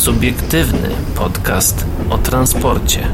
[0.00, 3.08] Subiektywny podcast o transporcie.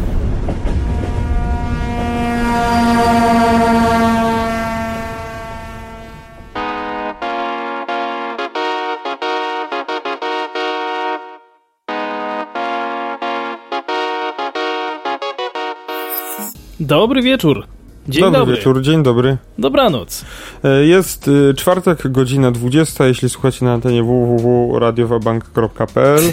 [16.80, 17.75] Dobry wieczór.
[18.08, 18.56] Dzień dobry, dobry.
[18.56, 19.36] wieczór, dzień dobry.
[19.58, 20.24] Dobranoc.
[20.64, 26.20] E, Jest y, czwartek, godzina 20, jeśli słuchacie na antenie www.radiowabank.pl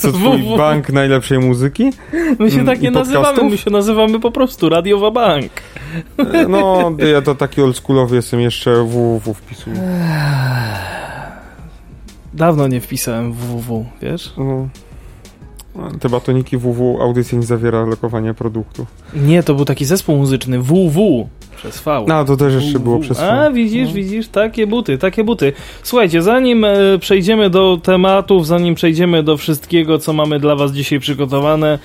[0.00, 0.56] Co twój www.
[0.58, 1.90] bank najlepszej muzyki?
[2.38, 5.50] My się Mm, tak nie nazywamy, my się nazywamy po prostu Radiowa Bank.
[6.18, 9.76] E, No, ja to taki oldschoolowy jestem, jeszcze www wpisuję.
[12.34, 14.32] Dawno nie wpisałem www, wiesz?
[14.38, 14.68] No.
[16.00, 18.86] Te batoniki www audycja nie zawiera lokowania produktu.
[19.14, 22.04] Nie, to był taki zespół muzyczny www przez V.
[22.08, 23.02] No, to też jeszcze było WW.
[23.02, 25.52] przez A, widzisz, widzisz, takie buty, takie buty.
[25.82, 31.00] Słuchajcie, zanim e, przejdziemy do tematów, zanim przejdziemy do wszystkiego, co mamy dla was dzisiaj
[31.00, 31.78] przygotowane,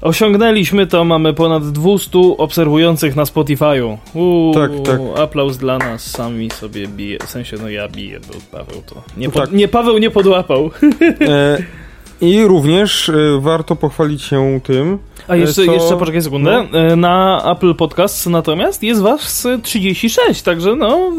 [0.00, 3.96] osiągnęliśmy to, mamy ponad 200 obserwujących na Spotify'u.
[4.14, 5.00] Uuu, Tak, tak.
[5.22, 9.02] Aplauz dla nas, sami sobie bije, w sensie, no ja biję, bo Paweł to...
[9.16, 9.52] Nie, pod, Tak.
[9.52, 10.70] nie Paweł nie podłapał.
[11.20, 11.58] E,
[12.24, 16.66] I również e, warto pochwalić się tym, A jeszcze, co- jeszcze poczekaj sekundę.
[16.72, 21.12] E, Na Apple Podcasts natomiast jest was 36, także no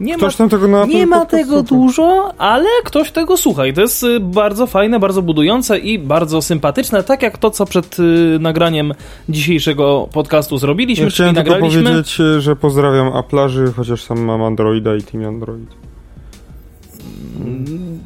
[0.00, 1.74] nie ma, ktoś tam tego na nie ma Podcast tego słucha.
[1.74, 6.42] dużo, ale ktoś tego słucha i to jest y, bardzo fajne, bardzo budujące i bardzo
[6.42, 8.02] sympatyczne, tak jak to, co przed y,
[8.40, 8.94] nagraniem
[9.28, 11.82] dzisiejszego podcastu zrobiliśmy, Ja czyli chciałem tylko nagraliśmy...
[11.82, 15.68] powiedzieć, że pozdrawiam Aplaży, chociaż sam mam Androida i Team Android.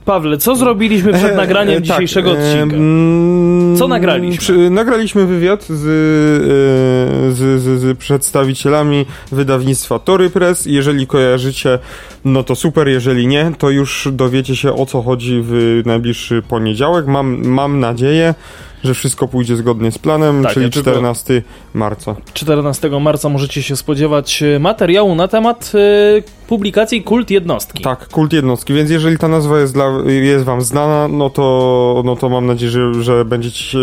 [0.05, 2.77] Pawle, co zrobiliśmy przed nagraniem E, e, dzisiejszego tak, e, odcinka?
[2.77, 4.39] mm, Co nagraliśmy?
[4.39, 10.66] Przy, nagraliśmy wywiad z, e, z, z, z przedstawicielami wydawnictwa Tory Press.
[10.66, 11.78] Jeżeli kojarzycie,
[12.25, 17.06] no to super, jeżeli nie, to już dowiecie się o co chodzi w najbliższy poniedziałek.
[17.06, 18.34] Mam, mam nadzieję,
[18.84, 21.43] że wszystko pójdzie zgodnie z planem, Tak, czyli ja tylko- 14
[21.75, 22.16] marca.
[22.34, 25.72] 14 marca możecie się spodziewać y, materiału na temat
[26.19, 27.82] y, publikacji Kult Jednostki.
[27.82, 32.16] Tak, kult jednostki, więc jeżeli ta nazwa jest, dla, jest wam znana, no to, no
[32.16, 33.78] to mam nadzieję, że, że będziecie się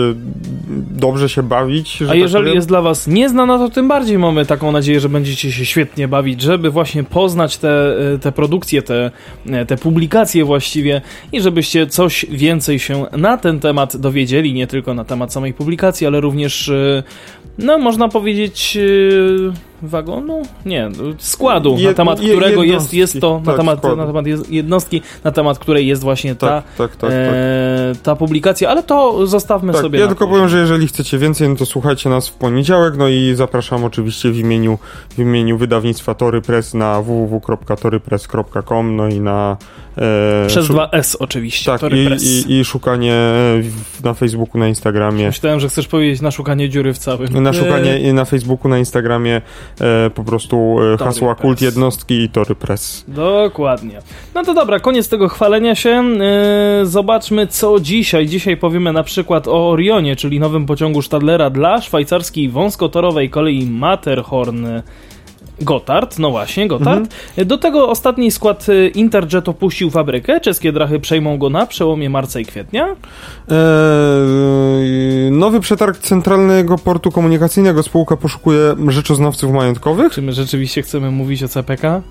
[0.91, 2.01] dobrze się bawić.
[2.01, 2.55] A tak jeżeli powiem.
[2.55, 6.41] jest dla Was nieznana, to tym bardziej mamy taką nadzieję, że będziecie się świetnie bawić,
[6.41, 9.11] żeby właśnie poznać te, e, te produkcje, te,
[9.49, 11.01] e, te publikacje właściwie
[11.31, 16.07] i żebyście coś więcej się na ten temat dowiedzieli, nie tylko na temat samej publikacji,
[16.07, 17.03] ale również, e,
[17.57, 18.77] no można powiedzieć,
[19.81, 20.41] wagonu?
[20.65, 23.95] Nie, składu, na temat którego jest, jest to, na Tak, temat, składu.
[23.95, 26.99] na temat jednostki, na temat której jest właśnie ta, Tak, tak, tak.
[26.99, 27.11] tak.
[27.11, 31.17] e, ta publikacja, ale to zostawmy Tak, sobie ja na tylko powiem, że jeżeli chcecie
[31.17, 34.77] więcej, no to słuchajcie nas w poniedziałek, no i zapraszam oczywiście w imieniu,
[35.09, 39.57] w imieniu wydawnictwa Tory Press na www.torypress.com, no i na...
[39.97, 41.71] E, Przez dwa S oczywiście.
[41.71, 42.23] Tak, Tory i, Press.
[42.23, 43.13] i, i szukanie
[43.61, 45.25] w, na Facebooku, na Instagramie.
[45.27, 47.43] Myślałem, że chcesz powiedzieć na szukanie dziury w całym.
[47.43, 49.41] Na szukanie na Facebooku, na Instagramie
[49.79, 53.05] e, po prostu e, hasła kult jednostki i Tory Press.
[53.07, 53.99] Dokładnie.
[54.35, 56.03] No to dobra, koniec tego chwalenia się.
[56.79, 58.27] Yy, zobaczmy, co dzisiaj.
[58.27, 64.65] Dzisiaj powiemy na przykład o Orionie, czyli nowym pociągu Stadlera dla szwajcarskiej wąskotorowej kolei Matterhorn.
[65.61, 67.15] Gotthard, no właśnie, Gotthard.
[67.45, 70.39] Do tego ostatni skład y, Interjet opuścił fabrykę.
[70.39, 72.87] Czeskie drachy przejmą go na przełomie marca i kwietnia.
[73.51, 73.55] E,
[75.31, 80.13] nowy przetarg Centralnego Portu Komunikacyjnego spółka poszukuje rzeczoznawców majątkowych.
[80.13, 82.01] Czy my rzeczywiście chcemy mówić o CPK?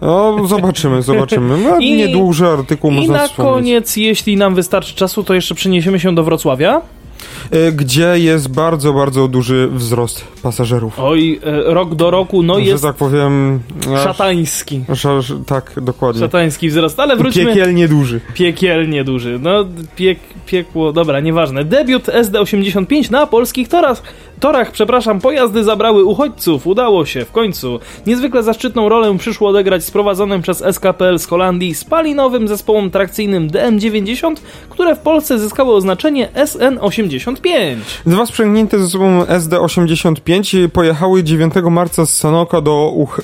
[0.00, 1.58] No, zobaczymy, zobaczymy.
[1.58, 3.54] No, I- nieduży artykuł I można na wspomnieć.
[3.54, 6.80] koniec, jeśli nam wystarczy czasu, to jeszcze przeniesiemy się do Wrocławia.
[7.50, 10.94] E, Gdzie jest bardzo, bardzo duży wzrost pasażerów.
[11.00, 13.60] Oj, e, rok do roku, no że jest tak powiem...
[14.04, 14.84] szatański.
[15.46, 16.20] tak, dokładnie.
[16.20, 17.46] Szatański wzrost, ale wróćmy.
[17.46, 18.20] Piekielnie duży.
[18.34, 19.38] Piekielnie duży.
[19.42, 19.64] No,
[19.96, 21.64] piek, piekło, dobra, nieważne.
[21.64, 24.02] Debiut SD85 na polskich torach.
[24.40, 26.66] Torach, przepraszam, pojazdy zabrały uchodźców.
[26.66, 27.80] Udało się, w końcu.
[28.06, 34.34] Niezwykle zaszczytną rolę przyszło odegrać z prowadzonym przez SKPL z Holandii spalinowym zespołem trakcyjnym DM90,
[34.68, 37.76] które w Polsce zyskało oznaczenie SN85.
[38.06, 43.20] Dwa sprzęgnięte ze sobą SD85 pojechały 9 marca z Sanoka do Uch-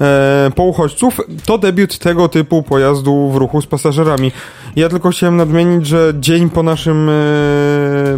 [0.00, 1.20] e, po uchodźców.
[1.46, 4.32] To debiut tego typu pojazdu w ruchu z pasażerami.
[4.76, 7.12] Ja tylko chciałem nadmienić, że dzień po naszym, e,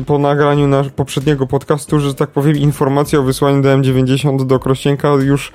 [0.07, 5.53] po nagraniu nasz, poprzedniego podcastu, że tak powiem, informacja o wysłaniu DM90 do Krościenka już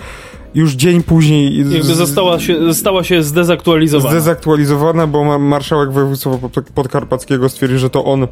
[0.55, 4.11] już dzień później Jakby została się, stała się zdezaktualizowana.
[4.11, 8.27] zdezaktualizowana, bo ma- marszałek województwa pod- podkarpackiego stwierdził, że to on e,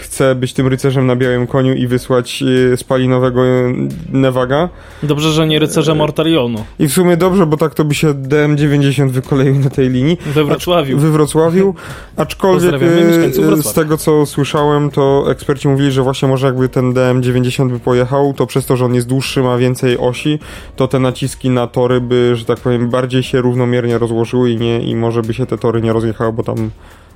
[0.00, 3.74] chce być tym rycerzem na białym koniu i wysłać e, spalinowego e,
[4.12, 4.68] Nevaga.
[5.02, 9.10] Dobrze, że nie rycerze Mortarionu I w sumie dobrze, bo tak to by się DM90
[9.10, 10.16] wykoleił na tej linii.
[10.26, 10.98] we Wrocławiu.
[10.98, 11.74] We Wrocławiu.
[12.16, 13.62] Aczkolwiek e, e, Wrocławia.
[13.62, 18.34] z tego co słyszałem, to eksperci mówili, że właśnie może jakby ten DM90 by pojechał,
[18.34, 20.38] to przez to, że on jest dłuższy, ma więcej osi,
[20.76, 20.98] to te
[21.50, 25.34] na tory by, że tak powiem, bardziej się równomiernie rozłożyły i, nie, i może by
[25.34, 26.70] się te tory nie rozjechały, bo tam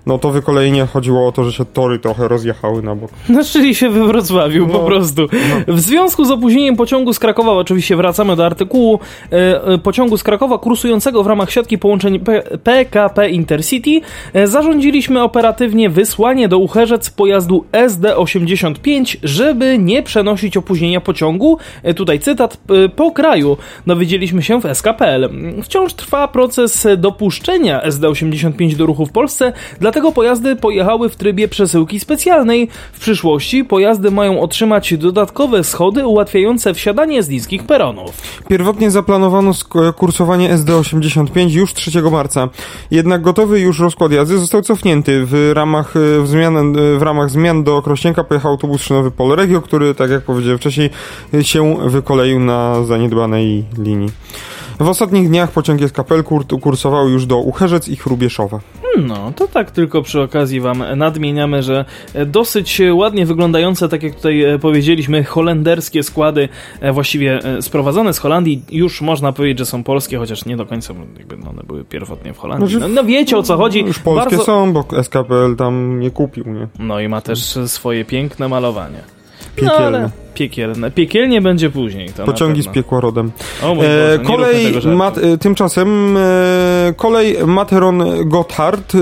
[0.07, 3.11] no to wykolejenie chodziło o to, że się tory trochę rozjechały na bok.
[3.29, 4.85] No, czyli się we Wrocławiu, po No.
[4.85, 5.27] prostu.
[5.69, 9.01] W związku z opóźnieniem pociągu z Krakowa, oczywiście wracamy do artykułu,
[9.33, 14.01] e, e, pociągu z Krakowa kursującego w ramach siatki połączeń P PKP Intercity,
[14.35, 22.21] e, zarządziliśmy operatywnie wysłanie do Ucherzec pojazdu SD85, żeby nie przenosić opóźnienia pociągu, e, tutaj
[22.21, 23.57] cytat, e, po kraju.
[23.87, 25.29] Dowiedzieliśmy się w SKPL.
[25.63, 29.53] Wciąż trwa proces dopuszczenia SD85 do ruchu w Polsce,
[29.93, 32.69] dlatego pojazdy pojechały w trybie przesyłki specjalnej.
[32.93, 38.23] W przyszłości pojazdy mają otrzymać dodatkowe schody ułatwiające wsiadanie z niskich peronów.
[38.49, 39.53] Pierwotnie zaplanowano
[39.97, 42.49] kursowanie SD85 już 3 marca.
[42.91, 45.27] Jednak gotowy już rozkład jazdy został cofnięty.
[45.27, 49.61] W ramach, e, w zmian, e, w ramach zmian do Krośnienka pojechał autobus szynowy Polregio,
[49.61, 50.91] który, tak jak powiedziałem wcześniej,
[51.43, 54.11] się wykoleił na zaniedbanej linii.
[54.81, 58.61] W ostatnich dniach pociąg SKPL kur- kursował już do Ucherzec i Chrubieszowa.
[58.99, 61.85] No, to tak tylko przy okazji wam nadmieniamy, że
[62.27, 66.49] dosyć ładnie wyglądające, tak jak tutaj e, powiedzieliśmy, holenderskie składy,
[66.81, 70.67] e, właściwie e, sprowadzone z Holandii, już można powiedzieć, że są polskie, chociaż nie do
[70.67, 72.69] końca, bo jakby no, one były pierwotnie w Holandii.
[72.69, 73.81] Znaczy, No, no wiecie o co chodzi.
[73.81, 76.69] Już polskie Bardzo- są, bo SKPL tam nie kupił, nie?
[76.79, 79.22] No i ma też swoje piękne malowanie.
[79.57, 79.99] No, Piekielne.
[79.99, 80.91] ale piekielne.
[80.91, 82.09] Piekielnie będzie później.
[82.09, 83.31] To Pociągi z piekła rodem.
[83.63, 86.21] O mój E, Boże, róbmy kolej, mat, e, tymczasem e,
[86.97, 88.99] kolej Materon Gotthard e,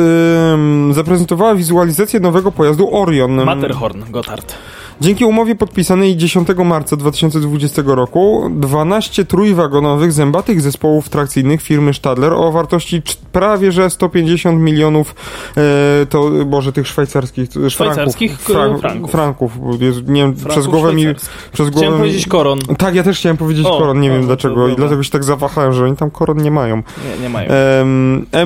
[0.94, 3.44] zaprezentowała wizualizację nowego pojazdu Orion.
[3.44, 4.54] Matterhorn, Gotthard.
[5.00, 12.52] Dzięki umowie podpisanej 10 marca 2020 roku 12 trójwagonowych zębatych zespołów trakcyjnych firmy Stadler o
[12.52, 13.02] wartości
[13.32, 15.14] prawie że 150 milionów
[15.56, 19.10] e, to boże tych szwajcarskich e, Szwajcarskich franków, franków.
[19.10, 21.04] franków bo jest, nie wiem, przez Franków głowę mi
[21.52, 22.58] przez głowę Chciałem powiedzieć koron.
[22.78, 25.10] tak, ja też chciałem powiedzieć O, koron, nie o, wiem to dlaczego i dlatego się
[25.10, 26.76] tak zawahałem, że oni tam koron nie mają.
[26.76, 27.48] Nie, nie mają.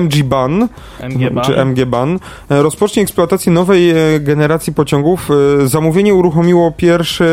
[0.01, 0.67] MG Ban,
[0.99, 1.45] MG Ban.
[1.45, 2.19] czy MG Ban,
[2.49, 5.29] e, rozpocznie eksploatację nowej e, generacji pociągów.
[5.63, 6.13] E, Zamówienie
[6.45, 7.23] uruchomiło pierwszy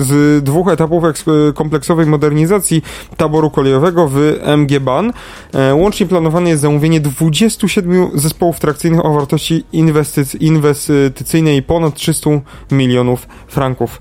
[0.00, 1.24] z dwóch etapów eks-
[1.54, 2.82] kompleksowej modernizacji
[3.16, 5.12] taboru kolejowego w MG Ban.
[5.54, 12.30] E, Łącznie planowane jest zamówienie 27 zespołów trakcyjnych o wartości inwestyc- inwestycyjnej ponad 300
[12.70, 14.00] milionów franków.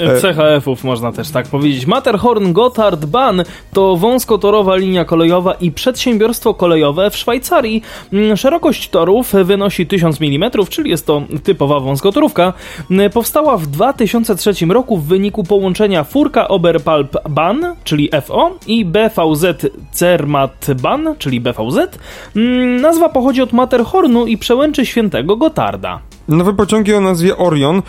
[0.00, 1.86] E, CHF-ów można też tak powiedzieć.
[1.86, 3.40] Matterhorn Gotthard Bahn
[3.72, 7.82] to wąskotorowa linia kolejowa i przedsiębiorstwo kolejowe w Szwajcarii.
[8.12, 12.52] Mm, Szerokość torów wynosi 1000 mm, czyli jest to typowa wąskotorówka.
[12.90, 19.66] Mm, Powstała w 2003 roku w wyniku połączenia Furka Oberpalp Bahn, czyli FO, i BVZ
[19.92, 21.98] Zermatt Bahn, czyli BVZ.
[22.36, 26.00] Mm, Nazwa pochodzi od Matterhornu i przełęczy świętego Gottarda.
[26.28, 27.82] Nowe pociągi o nazwie Orion.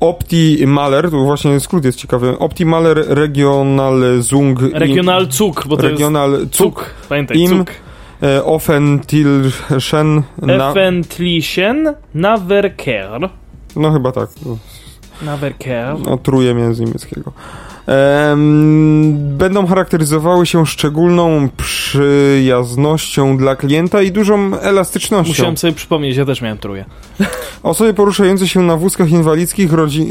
[0.00, 2.38] Opti Maler, tu właśnie skrót jest ciekawy.
[2.38, 6.90] Opti Maler Regional Zung Regional Zug, bo to Regional jest Zug.
[7.08, 7.70] Pamiętaj, im Zug.
[8.22, 13.30] e, Offentilschen na, Effentlichen Naverkehr.
[13.76, 14.28] No chyba tak.
[15.22, 15.96] Naverkehr.
[16.06, 17.32] No, truje mnie z niemieckiego.
[17.86, 18.93] Em,
[19.44, 25.30] będą charakteryzowały się szczególną przyjaznością dla klienta i dużą elastycznością.
[25.30, 26.84] Musiałem sobie przypomnieć, ja też miałem truje.
[27.62, 30.08] Osoby poruszające się na wózkach inwalidzkich, rodzi,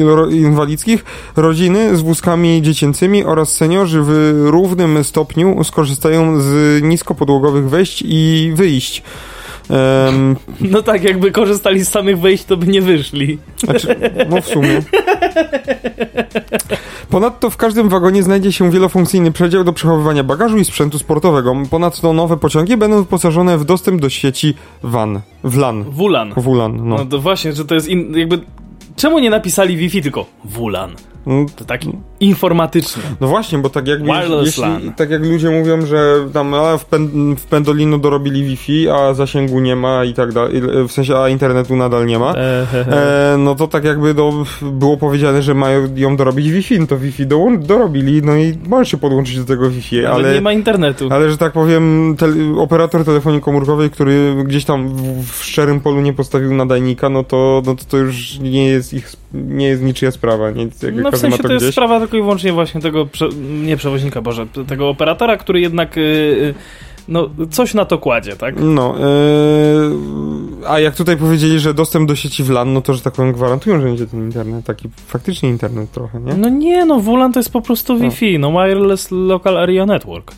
[0.00, 1.04] y, ro, inwalidzkich,
[1.36, 9.02] rodziny z wózkami dziecięcymi oraz seniorzy w równym stopniu skorzystają z niskopodłogowych wejść i wyjść.
[9.72, 13.38] Em, No tak, jakby korzystali z samych wejść, to by nie wyszli.
[13.64, 13.96] Znaczy,
[14.30, 14.82] no w sumie.
[17.10, 21.54] Ponadto w każdym wagonie znajdzie się wielofunkcyjny przedział do przechowywania bagażu i sprzętu sportowego.
[21.70, 25.20] Ponadto nowe pociągi będą wyposażone w dostęp do sieci WAN.
[25.44, 25.84] WLAN.
[25.90, 26.32] WLAN.
[26.36, 26.96] WLAN, no.
[26.96, 28.40] No to właśnie, że to jest in, jakby...
[28.96, 30.90] Czemu nie napisali Wi-Fi, tylko WLAN?
[31.26, 31.80] No, To tak
[32.20, 33.02] informatycznie.
[33.20, 34.00] no właśnie, bo tak jak,
[34.44, 39.14] jeśli, tak jak ludzie mówią, że tam a w, pen, w Pendolino dorobili Wi-Fi, a
[39.14, 42.34] zasięgu nie ma i tak dalej, w sensie, a internetu nadal nie ma.
[42.34, 46.98] E, no to tak jakby do, było powiedziane, że mają ją dorobić Wi-Fi, no to
[46.98, 50.34] Wi-Fi do, dorobili, no i możesz się podłączyć do tego Wi-Fi, Ale, ale...
[50.34, 51.08] nie ma internetu.
[51.10, 56.00] Ale że tak powiem, tel- operator telefonii komórkowej, który gdzieś tam w, w szczerym polu
[56.00, 60.10] nie postawił nadajnika, no to, no to to już nie jest ich, nie jest niczyja
[60.10, 60.50] sprawa.
[60.50, 60.62] Nie?
[60.82, 61.74] Jakby No w sensie ma to, jest gdzieś.
[61.74, 63.28] sprawa tylko i wyłącznie właśnie tego, prze,
[63.62, 66.54] nie przewoźnika, Boże, tego operatora, który jednak y, y,
[67.08, 68.54] no, coś na to kładzie, tak?
[68.60, 73.12] No, yy, a jak tutaj powiedzieli, że dostęp do sieci WLAN, no to, że tak
[73.14, 76.34] powiem, gwarantują, że będzie ten internet, taki faktycznie internet trochę, nie?
[76.34, 80.32] No nie, no WLAN to jest po prostu Wi-Fi, no Wireless Local Area Network,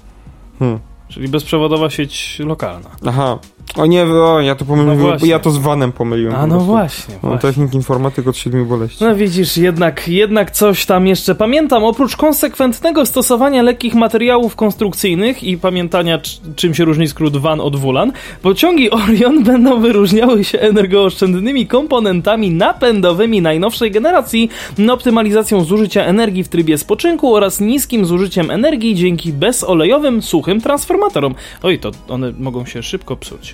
[0.58, 0.78] Hmm.
[1.08, 2.90] czyli bezprzewodowa sieć lokalna.
[3.06, 3.38] Aha.
[3.76, 6.34] O nie, o, ja to pomyliłem, No ja to z vanem pomyliłem.
[6.34, 6.66] A no prostu.
[6.66, 7.48] właśnie, No, właśnie.
[7.50, 9.04] technik informatyk od siedmiu boleści.
[9.04, 11.84] No widzisz, jednak, jednak coś tam jeszcze pamiętam.
[11.84, 16.20] Oprócz konsekwentnego stosowania lekkich materiałów konstrukcyjnych i pamiętania,
[16.56, 23.42] czym się różni skrót WAN od WLAN, pociągi Orion będą wyróżniały się energooszczędnymi komponentami napędowymi
[23.42, 24.48] najnowszej generacji,
[24.90, 31.34] optymalizacją zużycia energii w trybie spoczynku oraz niskim zużyciem energii dzięki bezolejowym, suchym transformatorom.
[31.62, 33.53] Oj, to one mogą się szybko psuć.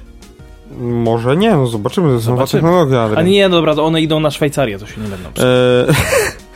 [0.79, 3.01] Może nie, no zobaczymy, to jest nowa technologia.
[3.01, 3.27] A Adrian.
[3.27, 5.29] nie, dobra, to one idą na Szwajcarię, to się nie będą.
[5.29, 5.95] Eee,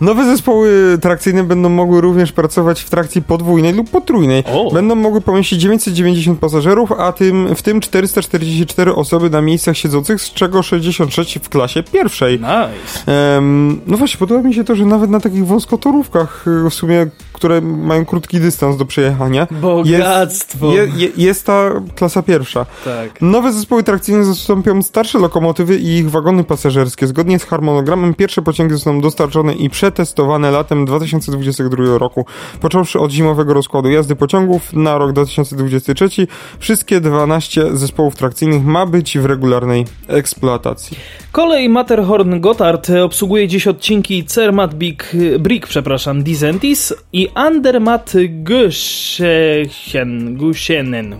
[0.00, 4.44] Nowe zespoły trakcyjne będą mogły również pracować w trakcji podwójnej lub potrójnej.
[4.52, 4.70] O.
[4.72, 10.32] Będą mogły pomieścić 990 pasażerów, a tym, w tym 444 osoby na miejscach siedzących, z
[10.32, 12.38] czego 66 w klasie pierwszej.
[12.38, 13.12] Nice.
[13.36, 17.06] Em, no właśnie, podoba mi się to, że nawet na takich wąskotorówkach, y, w sumie,
[17.44, 20.72] które mają krótki dystans do przejechania, Bogactwo.
[20.72, 22.66] je, je, jest ta klasa pierwsza.
[22.84, 23.22] Tak.
[23.22, 27.06] Nowe zespoły trakcyjne zastąpią starsze lokomotywy i ich wagony pasażerskie.
[27.06, 32.26] Zgodnie z harmonogramem pierwsze pociągi zostaną dostarczone i przetestowane latem 2022 roku.
[32.60, 36.26] Począwszy od zimowego rozkładu jazdy pociągów na rok 2023,
[36.58, 40.96] wszystkie 12 zespołów trakcyjnych ma być w regularnej eksploatacji.
[41.32, 50.36] Kolej Matterhorn-Gotthard obsługuje dziś odcinki Zermatt Big, Brick, przepraszam, Disentis i Andermatt Guschen,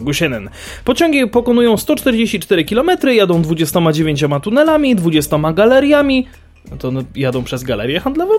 [0.01, 0.51] Guschenen.
[0.85, 6.27] Pociągi pokonują 144 km, jadą 29 tunelami, 20 galeriami.
[6.71, 8.35] No to jadą przez galerię handlową?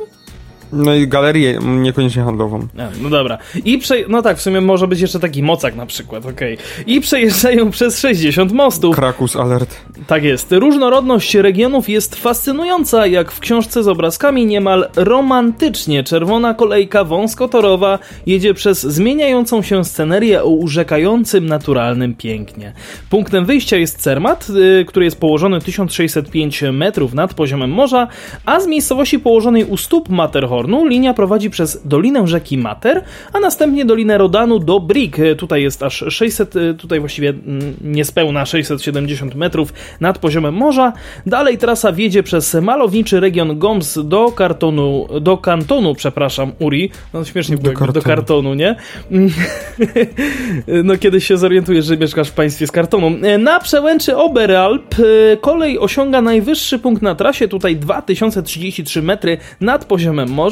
[0.73, 2.67] No i galerię, niekoniecznie handlową.
[2.77, 3.37] A, no dobra.
[3.65, 3.95] I prze...
[4.07, 6.57] No tak, w sumie może być jeszcze taki mocak na przykład, okej.
[6.87, 8.95] I przejeżdżają przez 60 mostów.
[8.95, 9.75] Krakus alert.
[10.07, 10.51] Tak jest.
[10.51, 16.03] Różnorodność regionów jest fascynująca, jak w książce z obrazkami niemal romantycznie.
[16.03, 22.73] Czerwona kolejka wąskotorowa jedzie przez zmieniającą się scenerię o urzekającym naturalnym pięknie.
[23.09, 28.07] Punktem wyjścia jest Cermat, y, który jest położony 1605 metrów nad poziomem morza,
[28.45, 30.09] a z miejscowości położonej u stóp
[30.55, 35.19] Matterhornu linia prowadzi przez dolinę rzeki Mater, a następnie dolinę Rodanu do Brick.
[35.19, 40.93] Y, Tutaj jest aż 600, y, tutaj właściwie mm, niespełna 670 metrów nad poziomem morza.
[41.25, 46.91] Dalej trasa wiedzie przez malowniczy region Goms do kartonu, do kantonu, przepraszam, Uri.
[47.13, 48.05] No śmiesznie było, do kartonu.
[48.05, 48.75] kartonu, nie?
[50.83, 53.11] no kiedyś się zorientujesz, że mieszkasz w państwie z kartonu.
[53.39, 60.29] Na przełęczy Oberalp e, kolej osiąga najwyższy punkt na trasie, tutaj 2033 metry nad poziomem
[60.29, 60.44] morza,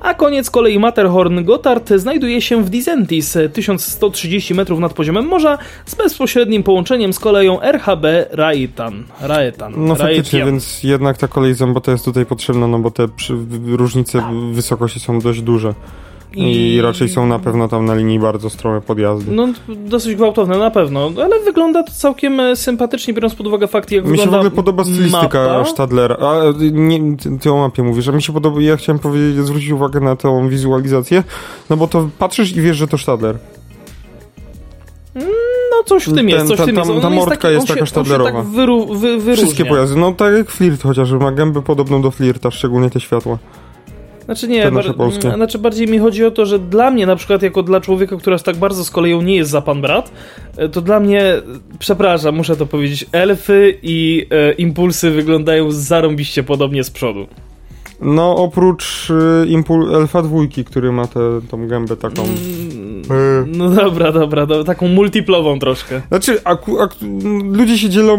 [0.00, 5.94] a koniec kolei Matterhorn-Gotthard znajduje się w Disentis, e, 1130 metrów nad poziomem morza, z
[5.94, 9.04] bezpośrednim połączeniem z koleją RHB Raetan.
[9.20, 9.72] Raetan.
[9.76, 10.50] No faktycznie, Raetian.
[10.50, 13.08] więc jednak ta kolej zębata jest tutaj potrzebna, no bo te
[13.66, 15.74] różnice wysokości są dość duże.
[16.34, 19.32] I, I- raczej są na pewno tam na linii bardzo strome podjazdy.
[19.32, 23.90] No, dosyć gwałtowne na pewno, ale wygląda to całkiem e, sympatycznie, biorąc pod uwagę fakt,
[23.90, 25.64] jak Mi się w wygląda ogóle podoba stylistyka mapa.
[25.64, 26.16] Stadlera.
[26.16, 26.34] A
[26.72, 30.00] nie, ty, ty o mapie mówisz, a mi się podoba, ja chciałem powiedzieć, zwrócić uwagę
[30.00, 31.24] na tą wizualizację,
[31.70, 33.38] no bo to patrzysz i wiesz, że to Stadler.
[35.70, 36.90] No coś w tym Ten- jest, coś w ta- tym ta- jest.
[36.90, 38.32] On ta mordka taki, jest on się, taka sztadlerowa.
[38.32, 39.36] tak wyru, wy.
[39.36, 43.38] Wszystkie pojazdy, no tak jak Flirt chociażby, ma gębę podobną do Flirta, szczególnie te światła.
[44.28, 45.30] Znaczy nie, bar- polskie.
[45.30, 48.36] znaczy bardziej mi chodzi o to, że dla mnie na przykład jako dla człowieka, który
[48.36, 50.12] aż tak bardzo z koleją nie jest za pan brat,
[50.56, 51.22] e, to dla mnie,
[51.78, 57.26] przepraszam, muszę to powiedzieć, elfy i e, impulsy wyglądają zarąbiście podobnie z przodu.
[58.00, 62.22] No oprócz y, impul Elfa dwójki, który ma tę gębę taką...
[62.24, 62.28] Y,
[63.46, 66.00] No dobra, dobra, dobra taką multiplową troszkę.
[66.08, 66.94] Znaczy, aku, ak,
[67.52, 68.18] ludzie się dzielą,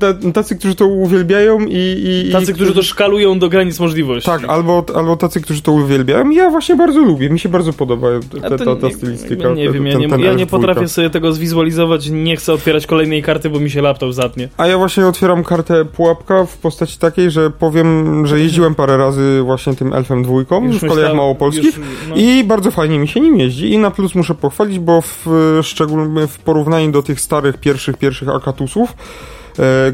[0.00, 2.24] ta- tacy, którzy to uwielbiają i...
[2.28, 4.26] i Tacy, i, którzy to szkalują do granic możliwości.
[4.30, 6.30] Tak, albo, albo tacy, którzy to uwielbiają.
[6.30, 8.06] Ja właśnie bardzo lubię, mi się bardzo podoba
[8.42, 9.48] ta, ta, stylistyka.
[9.54, 13.22] Nie wiem, ja nie, ten ja nie potrafię sobie tego zwizualizować, nie chcę otwierać kolejnej
[13.22, 14.48] karty, bo mi się laptop zatnie.
[14.56, 19.40] A ja właśnie otwieram kartę pułapka w postaci takiej, że powiem, że jeździłem parę razy
[19.44, 22.16] właśnie tym elfem dwójką Już w kolejach myślałem- małopolskich już, no.
[22.16, 25.26] i bardzo fajnie mi się nim jeździ i na plus muszę pochwalić, bo w
[25.62, 28.94] szczególnie w porównaniu do tych starych pierwszych, pierwszych Akatusów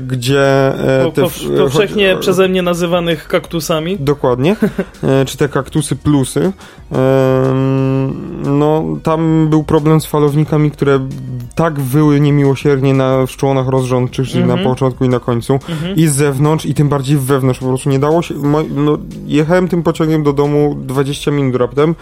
[0.07, 0.41] gdzie
[1.01, 1.29] e, po, te, po,
[1.59, 3.97] powszechnie przeze mnie nazywanych kaktusami.
[4.01, 4.57] Dokładnie.
[5.03, 6.53] E, czy te kaktusy plusy.
[8.45, 11.01] No, tam był problem z falownikami, które
[11.55, 14.61] tak wyły niemiłosiernie na szczłonach rozrządczych, czyli Mhm.
[14.63, 15.53] na początku i na końcu.
[15.55, 15.97] Mhm.
[15.97, 17.61] I z zewnątrz, i tym bardziej wewnątrz.
[17.61, 18.35] Po prostu nie dało się.
[18.75, 21.95] No, jechałem tym pociągiem do domu 20 minut raptem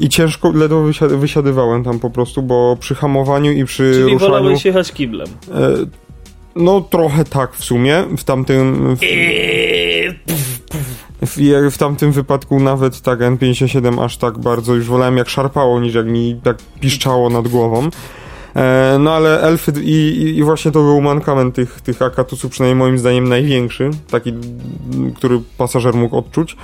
[0.00, 4.18] i ciężko, ledwo wysia- wysiadywałem tam po prostu, bo przy hamowaniu i przy Czyli ruszaniu.
[4.32, 5.28] wolałeś jechać kiblem.
[5.54, 5.70] E,
[6.56, 8.04] no, trochę tak w sumie.
[8.18, 8.96] W tamtym.
[8.96, 9.00] W,
[11.26, 15.94] w, w tamtym wypadku nawet tak N57 aż tak bardzo już wolałem jak szarpało niż
[15.94, 17.88] jak mi tak piszczało nad głową.
[18.56, 22.78] E, no ale elfy i, i, i właśnie to był mankament tych, tych akatusów, przynajmniej
[22.78, 24.32] moim zdaniem największy, taki,
[25.16, 26.56] który pasażer mógł odczuć.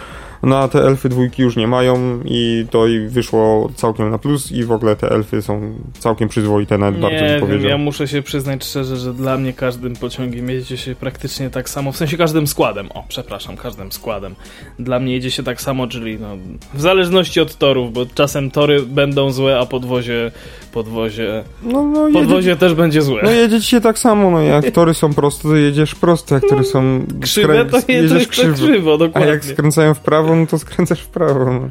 [0.43, 4.53] No a te elfy dwójki już nie mają i to i wyszło całkiem na plus
[4.53, 5.61] i w ogóle te elfy są
[5.99, 7.71] całkiem przyzwoite, nawet bardzo Nie bym wiem, powiedział.
[7.71, 11.93] ja muszę się przyznać szczerze, że dla mnie każdym pociągiem jedzie się praktycznie tak samo,
[11.93, 14.35] w sensie każdym składem, o przepraszam, każdym składem.
[14.79, 16.37] Dla mnie jedzie się tak samo, czyli no,
[16.75, 20.31] w zależności od torów, bo czasem tory będą złe, a podwozie,
[20.73, 23.21] podwozie, No, no, jedzie, podwozie też będzie złe.
[23.25, 26.45] no jedzie ci się tak samo, no jak tory są proste, to jedziesz prosto, jak
[26.49, 29.31] tory są Krzywe to, skrę- je, to, to krzywo, A dokładnie.
[29.31, 31.45] jak skręcają w prawo, no to skręcasz w prawo.
[31.45, 31.71] No.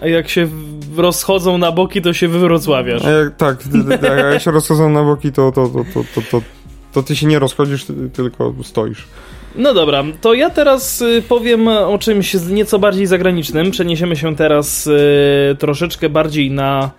[0.00, 0.48] A jak się
[0.96, 3.04] rozchodzą na boki, to się wywrocławiasz.
[3.04, 3.58] A jak, tak,
[4.10, 6.42] a jak się rozchodzą na boki, to, to, to, to, to, to,
[6.92, 9.04] to ty się nie rozchodzisz, ty, tylko stoisz.
[9.54, 13.70] No dobra, to ja teraz y, powiem o czymś nieco bardziej zagranicznym.
[13.70, 16.90] Przeniesiemy się teraz y, troszeczkę bardziej na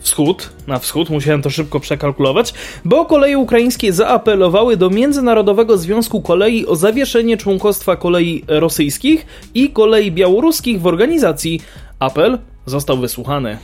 [0.00, 0.50] wschód.
[0.66, 2.54] Na wschód, musiałem to szybko przekalkulować,
[2.84, 10.12] bo koleje ukraińskie zaapelowały do Międzynarodowego Związku Kolei o zawieszenie członkostwa kolei rosyjskich i kolei
[10.12, 11.60] białoruskich w organizacji.
[11.98, 13.58] Apel został wysłuchany.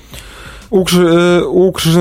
[0.71, 2.00] Ukrzy, e, ukrzy,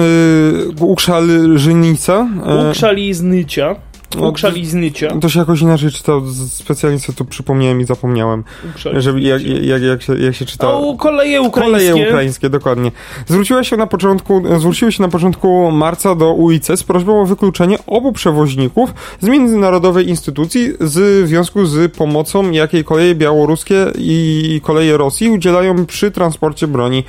[0.79, 2.27] ukrzalżynica.
[2.45, 3.75] e, Ukrzaliznycia.
[4.17, 5.17] Ukrzaliznycia.
[5.21, 8.43] To się jakoś inaczej czytał, specjalnie sobie to przypomniałem i zapomniałem,
[8.93, 10.73] żeby jak, jak, jak, się, jak się czyta...
[10.73, 11.91] O, koleje ukraińskie.
[11.91, 12.91] Koleje ukraińskie, dokładnie.
[13.27, 17.77] Zwróciła się na początku, zwróciły się na początku marca do UIC z prośbą o wykluczenie
[17.87, 25.29] obu przewoźników z międzynarodowej instytucji z związku z pomocą, jakiej koleje białoruskie i koleje Rosji
[25.29, 27.03] udzielają przy transporcie broni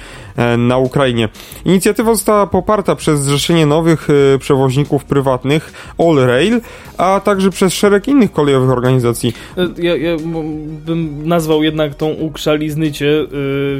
[0.58, 1.28] na Ukrainie.
[1.64, 6.60] Inicjatywa została poparta przez Zrzeszenie Nowych e, Przewoźników Prywatnych All Rail,
[6.98, 9.32] a także przez szereg innych kolejowych organizacji.
[9.56, 10.16] E, Ja, ja
[10.86, 13.26] bym nazwał jednak tą ukrzaliznycie,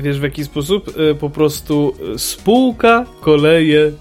[0.01, 0.91] wiesz w jaki sposób?
[1.21, 3.93] Po prostu spółka koleje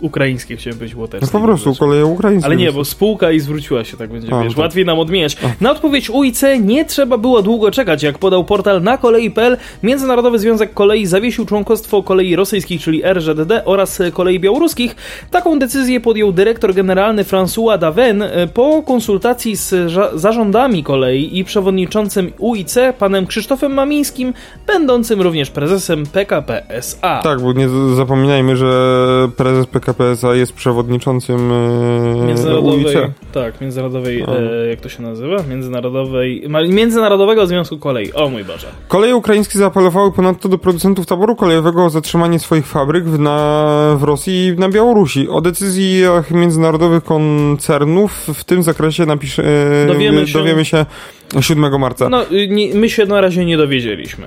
[0.00, 1.38] ukraińskie, chciałem być No łoterskie.
[1.38, 2.46] po prostu koleje ukraińskie.
[2.46, 4.58] Ale nie, bo spółka i zwróciła się, tak będzie, A, wiesz, no tak.
[4.62, 5.36] łatwiej nam odmieniać.
[5.60, 9.56] Na odpowiedź UIC nie trzeba było długo czekać, jak podał portal na kolei.pl.
[9.82, 14.96] Międzynarodowy Związek Kolei zawiesił członkostwo kolei rosyjskich, czyli RZD oraz kolei białoruskich.
[15.30, 19.74] Taką decyzję podjął dyrektor generalny François Daven e, po konsultacji z
[20.14, 24.32] zarządami kolei i przewodniczącym UIC, panem Krzysztofem Mamińskim,
[24.66, 27.20] będącym również prezesem PKP SA.
[27.22, 28.66] Tak, bo nie zapominajmy, że
[29.36, 32.94] prezes PKP SA jest przewodniczącym e, Międzynarodowej, UIC.
[33.32, 35.36] tak, międzynarodowej, e, jak to się nazywa?
[35.50, 38.12] Międzynarodowej, Międzynarodowego Związku Kolei.
[38.12, 38.66] O mój Boże.
[38.88, 44.02] Koleje ukraińskie zaapelowały ponadto do producentów taboru kolejowego o zatrzymanie swoich fabryk w, na, w
[44.02, 45.28] Rosji i na Białorusi.
[45.28, 49.42] O decyzjach międzynarodowych koncernów w tym zakresie napisze,
[49.82, 50.86] e, Dowiemy się- dowiemy się
[51.40, 52.08] 7 marca.
[52.08, 54.26] No, y, nie, my się na razie nie dowiedzieliśmy.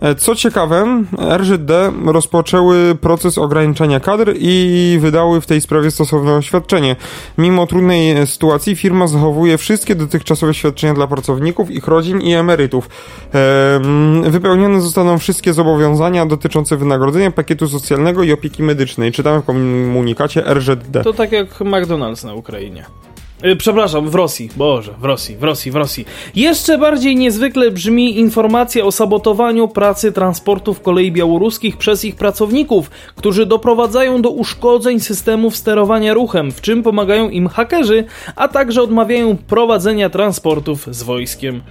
[0.00, 1.04] E, Co ciekawe,
[1.38, 6.96] RZD rozpoczęły proces ograniczania kadr i wydały w tej sprawie stosowne oświadczenie.
[7.38, 12.88] Mimo trudnej sytuacji firma zachowuje wszystkie dotychczasowe świadczenia dla pracowników, ich rodzin i emerytów.
[13.32, 19.12] Em, Wypełnione zostaną wszystkie zobowiązania dotyczące wynagrodzenia, pakietu socjalnego i opieki medycznej.
[19.12, 21.02] Czytamy w komunikacie RZD.
[21.04, 22.84] To tak jak McDonald's na Ukrainie.
[23.44, 24.50] Y, Przepraszam, w Rosji.
[24.56, 26.04] Boże, w Rosji, w Rosji, w Rosji.
[26.34, 33.46] Jeszcze bardziej niezwykle brzmi informacja o sabotowaniu pracy transportów kolei białoruskich przez ich pracowników, którzy
[33.46, 38.04] doprowadzają do uszkodzeń systemów sterowania ruchem, w czym pomagają im hakerzy,
[38.36, 41.62] a także odmawiają prowadzenia transportów z wojskiem.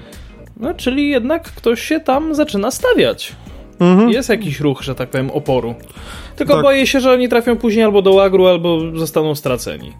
[0.59, 3.35] No, czyli jednak ktoś się tam zaczyna stawiać.
[3.79, 4.09] Mhm.
[4.09, 5.75] Jest jakiś ruch, że tak powiem, oporu.
[6.35, 6.63] Tylko Tak.
[6.63, 9.93] boję się, że oni trafią później albo do łagru, albo zostaną straceni.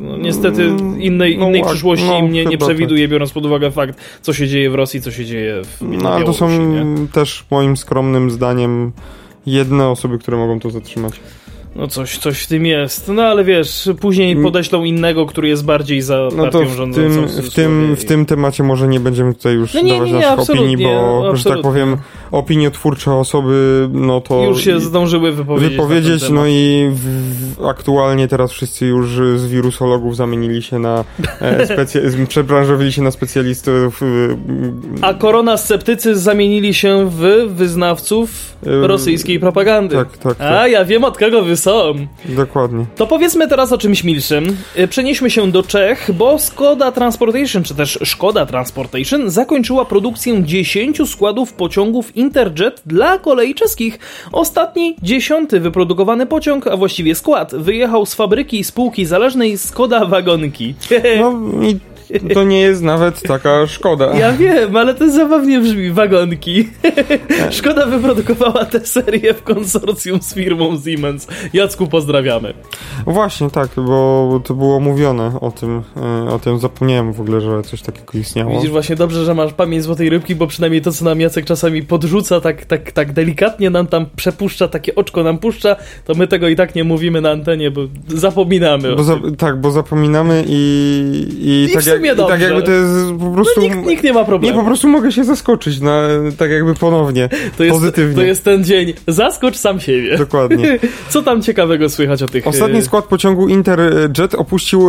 [0.00, 3.46] No, niestety Mm, innej, no innej przyszłości no, im nie, nie chyba przewiduję, biorąc pod
[3.46, 6.32] uwagę fakt, co się dzieje w Rosji, co się dzieje w na No ale to
[6.32, 7.08] są Białorusi, nie?
[7.08, 8.92] też moim skromnym zdaniem
[9.46, 11.20] jedne osoby, które mogą to zatrzymać.
[11.76, 13.08] No coś, coś w tym jest.
[13.08, 16.36] No ale wiesz, później podeślą innego, który jest bardziej za Mm.
[16.36, 19.54] No to partią w rządzącą tym, w, tym, w tym temacie może nie będziemy tutaj
[19.54, 21.96] już No nie, dawać nie, nie, naszych opinii, bo, że tak powiem,
[22.30, 24.44] opiniotwórcze osoby, no to...
[24.44, 25.70] Już się zdążyły wypowiedzieć.
[25.70, 27.00] Wypowiedzieć, no i w,
[27.56, 31.04] w, aktualnie teraz wszyscy już z wirusologów zamienili się na
[31.40, 34.02] e, przebranżowili się na specjalistów.
[34.02, 34.06] E,
[35.02, 38.30] A koronasceptycy zamienili się w wyznawców
[38.66, 39.96] e, rosyjskiej propagandy.
[39.96, 40.52] Tak, tak, tak.
[40.52, 41.94] A ja wiem od kogo wy są.
[42.24, 42.86] Dokładnie.
[42.96, 44.56] To powiedzmy teraz o czymś milszym.
[44.90, 51.52] Przenieśmy się do Czech, bo Skoda Transportation, czy też Szkoda Transportation zakończyła produkcję 10 składów
[51.52, 53.98] pociągów Interjet dla kolei czeskich.
[54.32, 60.74] Ostatni, dziesiąty wyprodukowany pociąg, a właściwie skład, wyjechał z fabryki spółki zależnej Skoda Wagonki.
[61.20, 61.78] No i
[62.34, 64.14] to nie jest nawet taka szkoda.
[64.18, 66.68] Ja wiem, ale to zabawnie brzmi, wagonki.
[67.50, 71.26] Szkoda wyprodukowała tę serię w konsorcjum z firmą Siemens.
[71.52, 72.54] Jacku, pozdrawiamy.
[73.06, 77.62] Właśnie, tak, bo to było mówione o tym, e, o tym zapomniałem w ogóle, że
[77.62, 78.52] coś takiego istniało.
[78.52, 81.82] Widzisz, właśnie dobrze, że masz pamięć złotej rybki, bo przynajmniej to, co nam Jacek czasami
[81.82, 86.48] podrzuca, tak, tak, tak delikatnie nam tam przepuszcza, takie oczko nam puszcza, to my tego
[86.48, 88.96] i tak nie mówimy na antenie, bo zapominamy.
[88.96, 90.58] Bo za, tak, bo zapominamy i,
[91.40, 93.60] i, I tak, jak, i tak jakby to jest po prostu...
[93.60, 94.54] No, nikt, nikt, nie ma problemu.
[94.54, 96.02] Nie, po prostu mogę się zaskoczyć, na,
[96.38, 98.14] tak jakby ponownie, to jest, pozytywnie.
[98.14, 100.18] To jest ten dzień, zaskocz sam siebie.
[100.18, 100.78] Dokładnie.
[101.08, 102.46] Co tam ciekawego słychać o tych...
[102.46, 104.88] Ostatni skład pociągu Interjet opuścił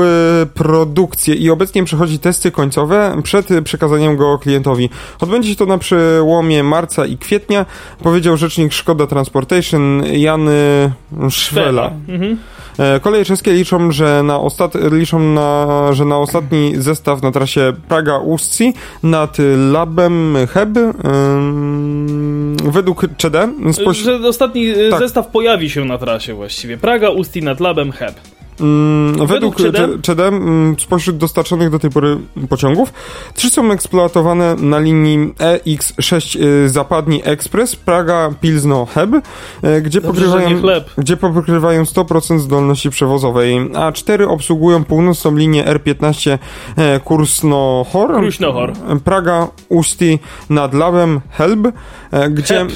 [0.53, 4.89] produkcję i obecnie przechodzi testy końcowe przed przekazaniem go klientowi.
[5.19, 7.65] Odbędzie się to na przełomie marca i kwietnia,
[8.03, 10.49] powiedział rzecznik Szkoda Transportation Jan
[11.29, 11.91] Szwela.
[12.07, 12.37] Mhm.
[13.01, 14.73] Koleje czeskie liczą, że na, ostat...
[14.91, 19.37] liczą na, że na ostatni zestaw na trasie Praga-Ustci nad
[19.71, 23.49] Labem Heb yy, według ČD...
[23.71, 23.97] Spoś...
[23.97, 24.99] Że ostatni tak.
[24.99, 26.77] zestaw pojawi się na trasie właściwie.
[26.77, 28.38] Praga-Ustci nad Labem Heb.
[28.59, 29.55] Mm, według
[30.01, 32.17] ČD mm, spośród dostarczonych do tej pory
[32.49, 32.93] pociągów,
[33.33, 40.25] trzy są eksploatowane na linii EX6 y, Zapadni Express Praga Pilzno Heb, y, gdzie, Dobrze,
[40.25, 40.61] pokrywają,
[40.97, 46.37] gdzie pokrywają 100% zdolności przewozowej, a cztery obsługują północną linię R15
[46.75, 48.21] e, Kursno-Hor,
[49.03, 50.19] Praga Usti
[50.49, 51.67] nad Labem Helb,
[52.11, 52.55] e, gdzie...
[52.55, 52.69] Heb.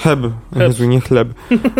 [0.00, 0.18] Heb.
[0.56, 1.28] Jezu, nie chleb.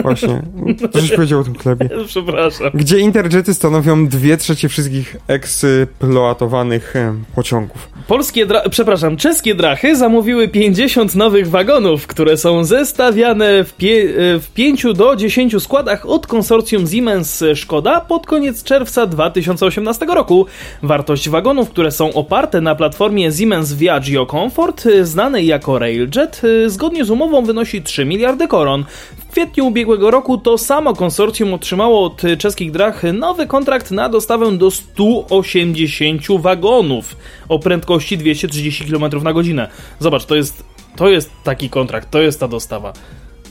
[0.03, 0.43] Właśnie.
[0.93, 1.89] Coś powiedział o tym chlebie.
[2.07, 2.71] Przepraszam.
[2.75, 6.95] Gdzie Interjety stanowią dwie trzecie wszystkich eksploatowanych
[7.35, 7.89] pociągów.
[8.09, 14.09] Polskie, przepraszam, czeskie drachy zamówiły 50 nowych wagonów, które są zestawiane w, pie-
[14.41, 20.47] w 5 do 10 składach od konsorcjum Siemens-Szkoda pod koniec czerwca 2018 roku.
[20.83, 27.11] Wartość wagonów, które są oparte na platformie Siemens Viaggio Comfort, znanej jako Railjet, zgodnie z
[27.11, 28.85] umową wynosi 3 miliardy koron.
[29.17, 34.59] W kwietniu ubiegłego roku to samo konsorcjum otrzymało od czeskich drach nowy kontrakt na dostawę
[34.59, 37.17] do 180 wagonów
[37.49, 39.69] o prędkości 230 km na godzinę.
[39.99, 40.65] Zobacz, to jest,
[40.97, 42.93] to jest taki kontrakt, to jest ta dostawa.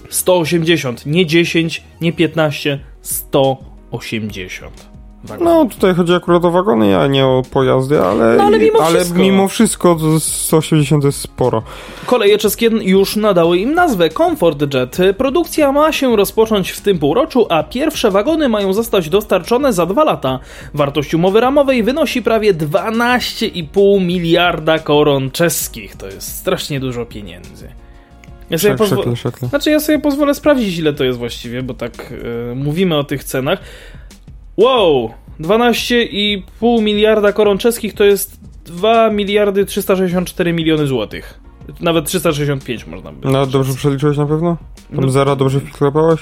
[0.09, 4.94] 180, nie 10, nie 15, 180.
[5.25, 5.49] Wagony.
[5.49, 8.99] No, tutaj chodzi akurat o wagony, a nie o pojazdy, ale, no, ale, mimo, ale
[8.99, 9.19] wszystko.
[9.19, 11.63] mimo wszystko 180 jest sporo.
[12.05, 14.97] Koleje czeskie już nadały im nazwę Comfort Jet.
[15.17, 20.03] Produkcja ma się rozpocząć w tym półroczu, a pierwsze wagony mają zostać dostarczone za dwa
[20.03, 20.39] lata.
[20.73, 25.95] Wartość umowy ramowej wynosi prawie 12,5 miliarda koron czeskich.
[25.95, 27.69] To jest strasznie dużo pieniędzy.
[28.49, 29.47] Ja sobie Szek, szekle, szekle.
[29.47, 33.23] Znaczy ja sobie pozwolę sprawdzić ile to jest właściwie, bo tak yy, mówimy o tych
[33.23, 33.59] cenach.
[34.57, 35.09] Wow!
[35.39, 41.39] 12,5 miliarda koron czeskich to jest 2 miliardy 364 miliony złotych.
[41.81, 43.31] Nawet 365 można by.
[43.31, 44.57] No dobrze przeliczyłeś na pewno?
[44.95, 45.11] Tam no.
[45.11, 46.21] zera dobrze wklepałeś?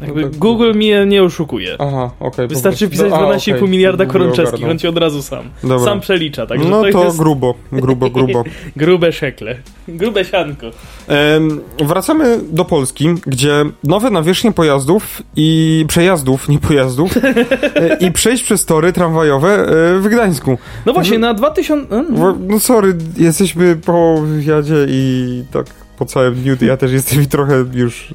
[0.00, 0.38] Jakby no tak.
[0.38, 1.76] Google mnie nie oszukuje.
[1.78, 2.28] Aha, okej.
[2.28, 3.68] Okay, Wystarczy pisać 12,5 okay.
[3.68, 5.44] miliarda koron czeskich, on ci od razu sam.
[5.62, 5.78] Dobra.
[5.78, 7.18] Sam przelicza, także No to, to jest...
[7.18, 8.44] grubo, grubo, grubo.
[8.76, 9.56] Grube szekle.
[9.88, 10.66] Grube sianko.
[11.08, 17.14] Ehm, wracamy do Polski, gdzie nowe nawierzchnie pojazdów i przejazdów, nie pojazdów,
[18.06, 20.58] i przejść przez tory tramwajowe e, w Gdańsku.
[20.86, 22.04] No właśnie, na 2000...
[22.48, 25.66] No sorry, jesteśmy po wywiadzie i tak
[25.98, 28.14] po całym dniu, ja też jestem trochę już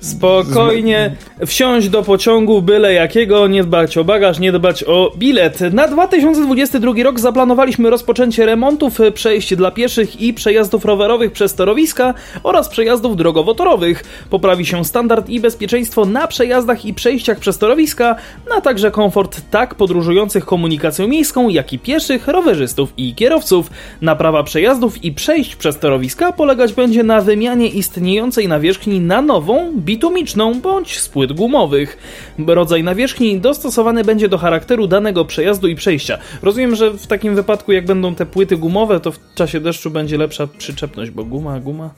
[0.00, 5.60] Spokojnie wsiąść do pociągu byle jakiego, nie dbać o bagaż, nie dbać o bilet.
[5.60, 12.68] Na 2022 rok zaplanowaliśmy rozpoczęcie remontów przejść dla pieszych i przejazdów rowerowych przez torowiska oraz
[12.68, 14.04] przejazdów drogowo-torowych.
[14.30, 18.16] Poprawi się standard i bezpieczeństwo na przejazdach i przejściach przez torowiska,
[18.56, 23.70] a także komfort tak podróżujących komunikacją miejską, jak i pieszych, rowerzystów i kierowców.
[24.02, 30.60] Naprawa przejazdów i przejść przez torowiska polegać będzie na wymianie istniejącej nawierzchni na nową, bitumiczną
[30.60, 31.98] bądź z płyt gumowych.
[32.46, 36.18] Rodzaj nawierzchni dostosowany będzie do charakteru danego przejazdu i przejścia.
[36.42, 40.18] Rozumiem, że w takim wypadku, jak będą te płyty gumowe, to w czasie deszczu będzie
[40.18, 41.90] lepsza przyczepność, bo guma, guma.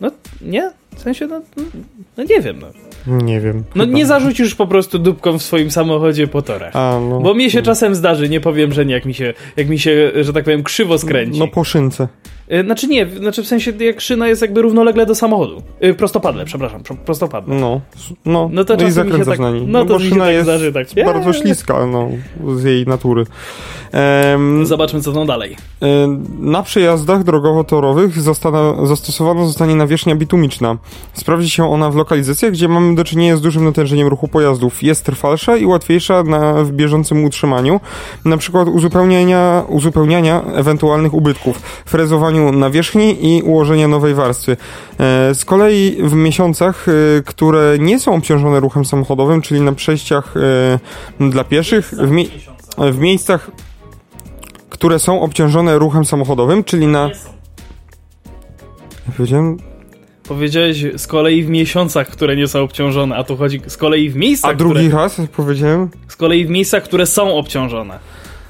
[0.00, 0.10] No
[0.42, 0.70] nie?
[0.96, 1.40] W sensie, no,
[2.16, 2.68] no nie wiem, no.
[3.24, 3.64] Nie wiem.
[3.74, 3.96] No chyba.
[3.96, 6.76] nie zarzucisz po prostu dupką w swoim samochodzie po torach.
[6.76, 7.20] A, no.
[7.20, 10.12] Bo mnie się czasem zdarzy, nie powiem, że nie, jak mi się, jak mi się,
[10.20, 11.38] że tak powiem, krzywo skręci.
[11.38, 12.08] No po szynce.
[12.52, 15.62] Y, Znaczy nie, znaczy w sensie jak szyna jest jakby równolegle do samochodu.
[15.84, 17.54] Y, Prostopadle, przepraszam, pro- prostopadle.
[17.54, 17.80] No,
[18.24, 19.66] no, No to i mi się zakręcasz tak- na niej.
[19.66, 20.86] no to mi się szyna tak jest zdarzy, tak.
[21.06, 21.34] bardzo Eee.
[21.40, 22.08] śliska, no,
[22.56, 23.24] z jej natury.
[24.62, 25.56] Zobaczmy co tam dalej.
[25.82, 25.86] e,
[26.40, 28.20] na przejazdach drogowo-torowych
[28.86, 30.76] zastosowana zostanie nawierzchnia bitumiczna.
[31.12, 34.82] Sprawdzi się ona w lokalizacjach, gdzie mamy do czynienia z dużym natężeniem ruchu pojazdów.
[34.82, 37.80] Jest trwalsza i łatwiejsza na, w bieżącym utrzymaniu,
[38.24, 41.62] na przykład uzupełniania, uzupełniania ewentualnych ubytków,
[42.36, 44.56] frezowaniu nawierzchni i ułożenia nowej warstwy.
[45.00, 50.34] E, Z kolei w miesiącach, e, które nie są obciążone ruchem samochodowym, czyli na przejściach
[51.20, 52.28] e, dla pieszych, w, mie-
[52.92, 53.50] w miejscach,
[54.70, 57.10] które są obciążone ruchem samochodowym, czyli na...
[59.06, 59.56] Ja powiedziałem...
[60.28, 64.16] Powiedziałeś z kolei w miesiącach, które nie są obciążone, a tu chodzi z kolei w
[64.16, 65.88] miejscach, A drugi które, raz powiedziałem?
[66.08, 67.98] z kolei w miejscach, które są obciążone.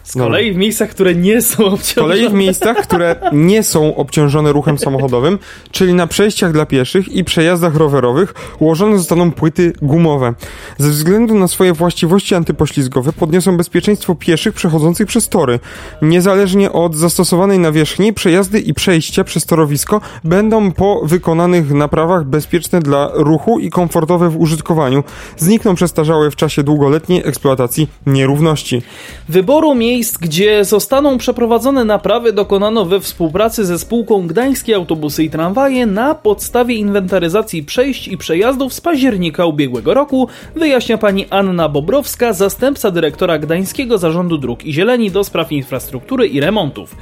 [0.07, 2.31] Z kolei w miejscach, które nie są Z kolei obciążone.
[2.31, 5.39] w miejscach, które nie są obciążone ruchem samochodowym,
[5.71, 10.35] czyli na przejściach dla pieszych i przejazdach rowerowych, ułożone zostaną płyty gumowe.
[10.79, 15.59] Ze względu na swoje właściwości antypoślizgowe podniosą bezpieczeństwo pieszych przechodzących przez tory.
[16.03, 23.11] Niezależnie od zastosowanej nawierzchni, przejazdy i przejścia przez torowisko będą po wykonanych naprawach bezpieczne dla
[23.15, 25.05] ruchu i komfortowe w użytkowaniu.
[25.37, 28.83] Znikną przestarzałe w czasie długoletniej eksploatacji nierówności.
[29.29, 35.87] Wyboru miejsc, gdzie zostaną przeprowadzone naprawy, dokonano we współpracy ze spółką Gdańskie Autobusy i Tramwaje
[35.87, 42.91] na podstawie inwentaryzacji przejść i przejazdów z października ubiegłego roku, wyjaśnia pani Anna Bobrowska, zastępca
[42.91, 46.97] dyrektora Gdańskiego Zarządu Dróg i Zieleni do spraw infrastruktury i remontów.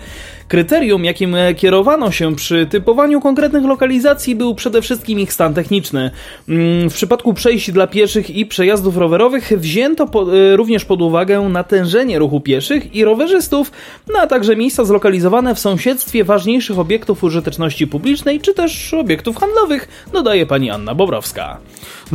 [0.48, 6.10] Kryterium, jakim kierowano się przy typowaniu konkretnych lokalizacji, był przede wszystkim ich stan techniczny.
[6.48, 11.40] Mm, W przypadku przejść dla pieszych i przejazdów rowerowych wzięto po, e, również pod uwagę
[11.40, 13.72] natężenie ruchu pieszych i rowerzystów,
[14.12, 19.88] no a także miejsca zlokalizowane w sąsiedztwie ważniejszych obiektów użyteczności publicznej czy też obiektów handlowych,
[20.12, 21.58] dodaje pani Anna Bobrowska.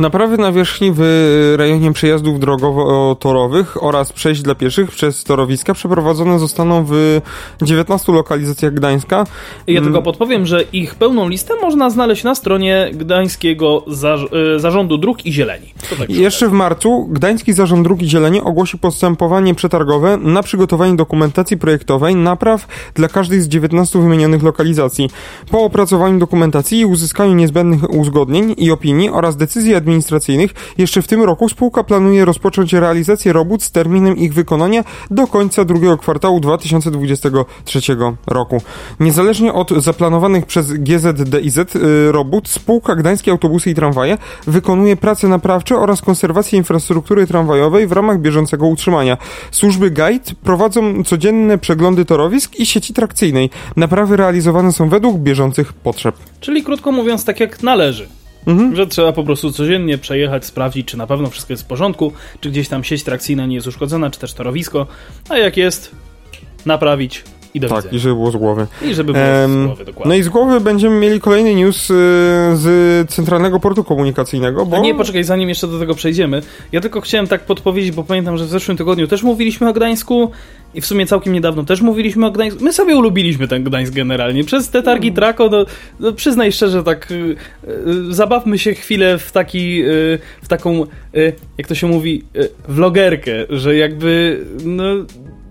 [0.00, 1.00] Naprawy nawierzchni w
[1.56, 7.20] rejonie przejazdów drogowo-torowych oraz przejść dla pieszych przez torowiska przeprowadzone zostaną w
[7.62, 9.26] 19 lokalizacjach Gdańska.
[9.66, 14.98] Ja tylko podpowiem, że ich pełną listę można znaleźć na stronie Gdańskiego Zarz- e, Zarządu
[14.98, 15.74] Dróg i Zieleni.
[15.98, 21.58] Tak Jeszcze w marcu Gdański Zarząd Dróg i Zieleni ogłosi postępowanie przetargowe na przygotowanie dokumentacji
[21.58, 25.10] projektowej napraw dla każdej z 19 wymienionych lokalizacji.
[25.50, 31.22] Po opracowaniu dokumentacji i uzyskaniu niezbędnych uzgodnień i opinii oraz decyzji administracyjnych jeszcze w tym
[31.22, 37.80] roku spółka planuje rozpocząć realizację robót z terminem ich wykonania do końca drugiego kwartału 2023
[38.26, 38.62] roku.
[39.00, 45.76] Niezależnie od zaplanowanych przez GZDIZ y, robót, spółka Gdańskie Autobusy i Tramwaje wykonuje prace naprawcze
[45.76, 49.16] oraz konserwację infrastruktury tramwajowej w ramach bieżącego utrzymania.
[49.50, 53.50] Służby guide prowadzą codzienne przeglądy torowisk i sieci trakcyjnej.
[53.76, 56.14] Naprawy realizowane są według bieżących potrzeb.
[56.40, 58.19] Czyli krótko mówiąc, tak jak należy.
[58.72, 62.50] Że trzeba po prostu codziennie przejechać, sprawdzić, czy na pewno wszystko jest w porządku, czy
[62.50, 64.86] gdzieś tam sieć trakcyjna nie jest uszkodzona, czy też torowisko,
[65.28, 65.94] a jak jest,
[66.66, 67.24] naprawić
[67.54, 67.96] i do Tak, widzenia.
[67.96, 68.66] i żeby było z głowy.
[68.82, 70.08] I żeby było Em, z głowy, dokładnie.
[70.08, 71.94] No i z głowy będziemy mieli kolejny news y,
[72.54, 74.76] z Centralnego Portu Komunikacyjnego, bo...
[74.76, 76.42] A nie, poczekaj, zanim jeszcze do tego przejdziemy.
[76.72, 80.30] Ja tylko chciałem tak podpowiedzieć, bo pamiętam, że w zeszłym tygodniu też mówiliśmy o Gdańsku
[80.74, 82.64] i w sumie całkiem niedawno też mówiliśmy o Gdańsku.
[82.64, 84.44] My sobie ulubiliśmy ten Gdańsk generalnie.
[84.44, 85.66] Przez te targi Trako, no,
[86.00, 87.14] no przyznaj szczerze, tak y,
[87.68, 90.82] y, zabawmy się chwilę w taki, y, w taką,
[91.16, 94.84] y, jak to się mówi, y, vlogerkę, że jakby, no...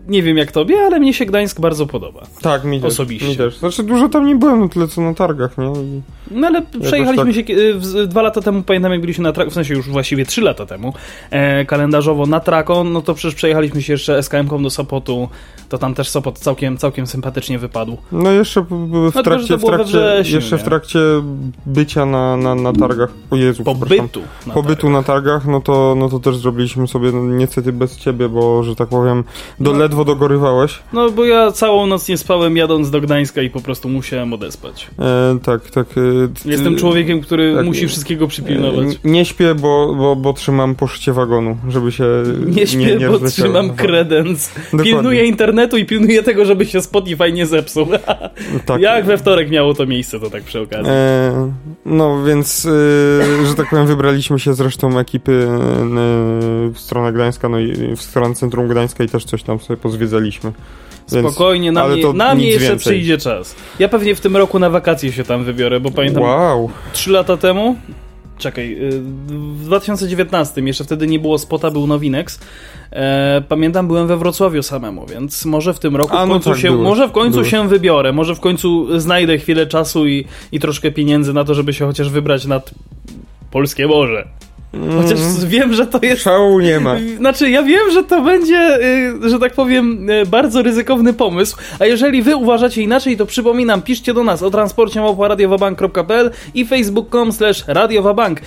[0.10, 2.22] Nie wiem jak tobie, ale mnie się Gdańsk bardzo podoba.
[2.42, 2.92] Tak, mi też.
[2.94, 3.28] Osobiście.
[3.28, 3.58] Mi też.
[3.58, 5.66] Znaczy dużo tam nie byłem, no tyle co na targach, nie?
[5.82, 6.02] I...
[6.32, 7.48] No ale przejechaliśmy tak.
[7.48, 10.26] się e, w- dwa lata temu, pamiętam jak byliśmy na traku, w sensie już właściwie
[10.26, 10.94] trzy lata temu,
[11.32, 15.30] e, kalendarzowo na trako, no to przecież przejechaliśmy się jeszcze SKM-ką do Sopotu,
[15.70, 17.98] to tam też Sopot całkiem, całkiem sympatycznie wypadł.
[18.12, 21.00] No jeszcze w, że trakcie, to w trakcie, wrześniu, jeszcze w trakcie
[21.66, 23.64] bycia na, na, na targach, o Jezu.
[23.64, 24.22] Pobytu.
[24.48, 24.92] na Pobytu targach.
[24.94, 28.76] na targach, no to, no to też zrobiliśmy sobie, no, niestety bez ciebie, bo, że
[28.76, 29.24] tak powiem,
[29.60, 29.80] do, No.
[29.80, 30.80] ledwo dogorywałeś.
[30.94, 34.88] No bo ja całą noc nie spałem jadąc do Gdańska i po prostu musiałem odespać.
[35.00, 35.88] E, tak, tak.
[36.46, 38.88] E, Jestem człowiekiem, który tak, musi wszystkiego przypilnować.
[38.96, 42.06] E, Nie śpię, bo, bo, bo trzymam poszycie wagonu, żeby się
[42.46, 43.30] Nie śpię, bo rozleciało.
[43.50, 44.50] trzymam kredens.
[44.56, 44.92] Dokładnie.
[44.94, 47.88] Pilnuję internetu i pilnuję tego, żeby się Spotify nie zepsuł.
[48.66, 48.82] Tak.
[48.82, 50.92] Jak we wtorek miało to miejsce, to tak przy okazji.
[50.92, 51.52] E,
[51.86, 55.60] no więc, e, że tak powiem, wybraliśmy się z resztą ekipy e,
[56.74, 60.52] w stronę Gdańska, no i w stronę centrum Gdańska i też coś tam sobie pozwiedzaliśmy.
[61.12, 62.80] Więc, Spokojnie, na ale mnie, to na mnie jeszcze więcej.
[62.94, 63.56] przyjdzie czas.
[63.80, 66.70] Ja pewnie w tym roku na wakacje się tam wybiorę, bo pamiętam Wow.
[66.94, 67.76] 3 lata temu.
[68.38, 72.40] Czekaj, y, w 2019, jeszcze wtedy nie było spota, był Nowinex.
[72.92, 76.50] E, pamiętam, byłem we Wrocławiu samemu, więc może w tym roku A, w no końcu
[76.50, 77.52] tak, się, byłeś, może w końcu byłeś.
[77.52, 81.74] się wybiorę, może w końcu znajdę chwilę czasu i, i troszkę pieniędzy na to, żeby
[81.74, 82.72] się chociaż wybrać nad
[83.52, 84.28] polskie morze.
[85.02, 85.48] Chociaż Mm.
[85.50, 86.96] wiem, że to jest Szału nie ma.
[87.18, 88.80] znaczy, ja wiem, że to będzie,
[89.26, 93.82] y, że tak powiem, y, bardzo ryzykowny pomysł, a jeżeli wy uważacie inaczej, to przypominam,
[93.82, 98.40] piszcie do nas o transporcie radiowabank.pl i facebook.com slash radiowabank.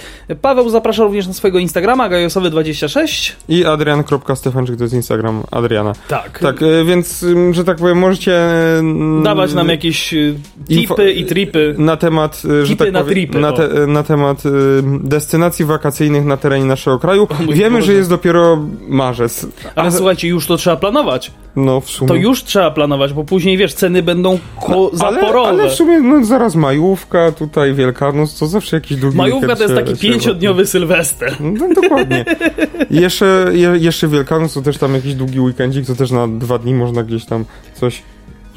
[0.43, 3.33] Paweł zaprasza również na swojego Instagrama, gajosowy26.
[3.49, 5.93] I Adrian.Stefanczyk to jest Instagram Adriana.
[6.09, 6.39] Tak.
[6.39, 8.37] Tak, e, więc, ym, że tak powiem, możecie...
[8.79, 10.35] mm, Dawać nam jakieś y,
[10.69, 11.75] tipy i tripy.
[11.79, 14.43] na temat, że Tipy tak na powiem, tripy, na, te, na temat
[15.01, 17.29] destynacji wakacyjnych na terenie naszego kraju.
[17.47, 17.87] mój Wiemy, Boże.
[17.87, 19.47] że jest dopiero marzec.
[19.77, 21.31] Ale słuchajcie, już to trzeba planować.
[21.57, 22.09] No w sumie.
[22.09, 25.49] To już trzeba planować, bo później, wiesz, ceny będą ko- ale, zaporowe.
[25.49, 29.75] ale w sumie no, zaraz majówka, tutaj Wielkanoc, to zawsze jakiś długi Majówka to jest
[29.75, 31.37] taki pięciodniowy sylwester.
[31.41, 32.25] No dokładnie.
[32.91, 36.59] I jeszcze, je, jeszcze Wielkanoc to też tam jakiś długi weekendzik, to też na dwa
[36.59, 37.45] dni można gdzieś tam
[37.75, 38.03] coś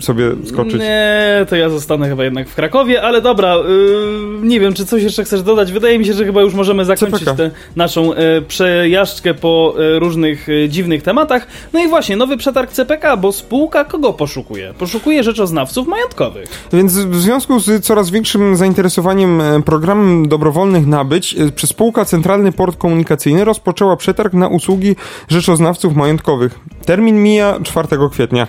[0.01, 0.79] sobie skoczyć.
[0.79, 5.03] Nie, to ja zostanę chyba jednak w Krakowie, ale dobra, yy, nie wiem, czy coś
[5.03, 5.71] jeszcze chcesz dodać.
[5.71, 10.47] Wydaje mi się, że chyba już możemy zakończyć tę naszą yy, przejażdżkę po yy, różnych
[10.47, 11.47] yy, dziwnych tematach.
[11.73, 14.73] No i właśnie, nowy przetarg CPK, bo spółka kogo poszukuje?
[14.79, 16.67] Poszukuje rzeczoznawców majątkowych.
[16.73, 22.51] Więc w związku z coraz większym zainteresowaniem e, programem dobrowolnych nabyć, e, przez spółka Centralny
[22.51, 24.95] Port Komunikacyjny rozpoczęła przetarg na usługi
[25.27, 26.59] rzeczoznawców majątkowych.
[26.85, 28.47] Termin mija 4 kwietnia.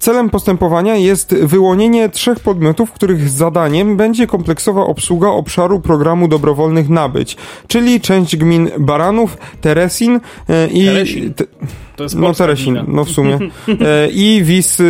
[0.00, 7.36] Celem postępowania jest wyłonienie trzech podmiotów, których zadaniem będzie kompleksowa obsługa obszaru programu dobrowolnych nabyć,
[7.68, 10.84] czyli część gmin Baranów, Teresin e, i...
[10.86, 11.34] Teresin.
[11.34, 11.44] te-
[12.16, 12.84] No Teresin, gmina.
[12.88, 13.38] no w sumie.
[13.68, 14.84] E, I Wis, y,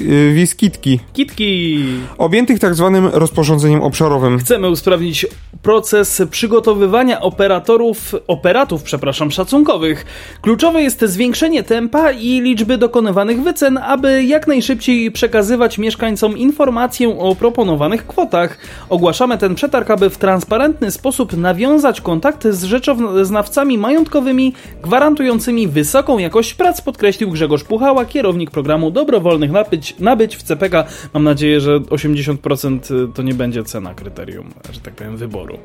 [0.00, 1.84] y, Wiskitki Kitki!
[2.18, 4.38] objętych tak zwanym rozporządzeniem obszarowym.
[4.38, 5.26] Chcemy usprawnić
[5.62, 10.06] proces przygotowywania operatorów, operatów, przepraszam, szacunkowych.
[10.42, 17.34] Kluczowe jest zwiększenie tempa i liczby dokonywanych wycen, aby jak najszybciej przekazywać mieszkańcom informację o
[17.34, 18.58] proponowanych kwotach.
[18.88, 26.54] Ogłaszamy ten przetarg, aby w transparentny sposób nawiązać kontakty z rzeczoznawcami majątkowymi, gwarantującymi wysoką jakość
[26.54, 30.84] prac, podkreślił Grzegorz Puchała, kierownik programu dobrowolnych nabyć, nabyć w CPK.
[31.14, 35.58] Mam nadzieję, że 80% to nie będzie cena kryterium, że tak powiem, wyboru.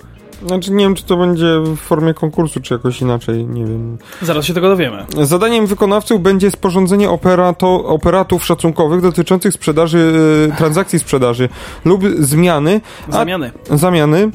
[0.46, 3.98] Znaczy nie wiem, czy to będzie w formie konkursu, czy jakoś inaczej, nie wiem.
[4.22, 5.06] Zaraz się tego dowiemy.
[5.22, 7.86] Zadaniem wykonawców będzie sporządzenie operato,
[8.46, 10.14] szacunkowych dotyczących sprzedaży,
[10.54, 11.50] e, transakcji sprzedaży
[11.86, 13.52] lub zmiany, a, Zamiany.
[13.72, 14.32] zamiany,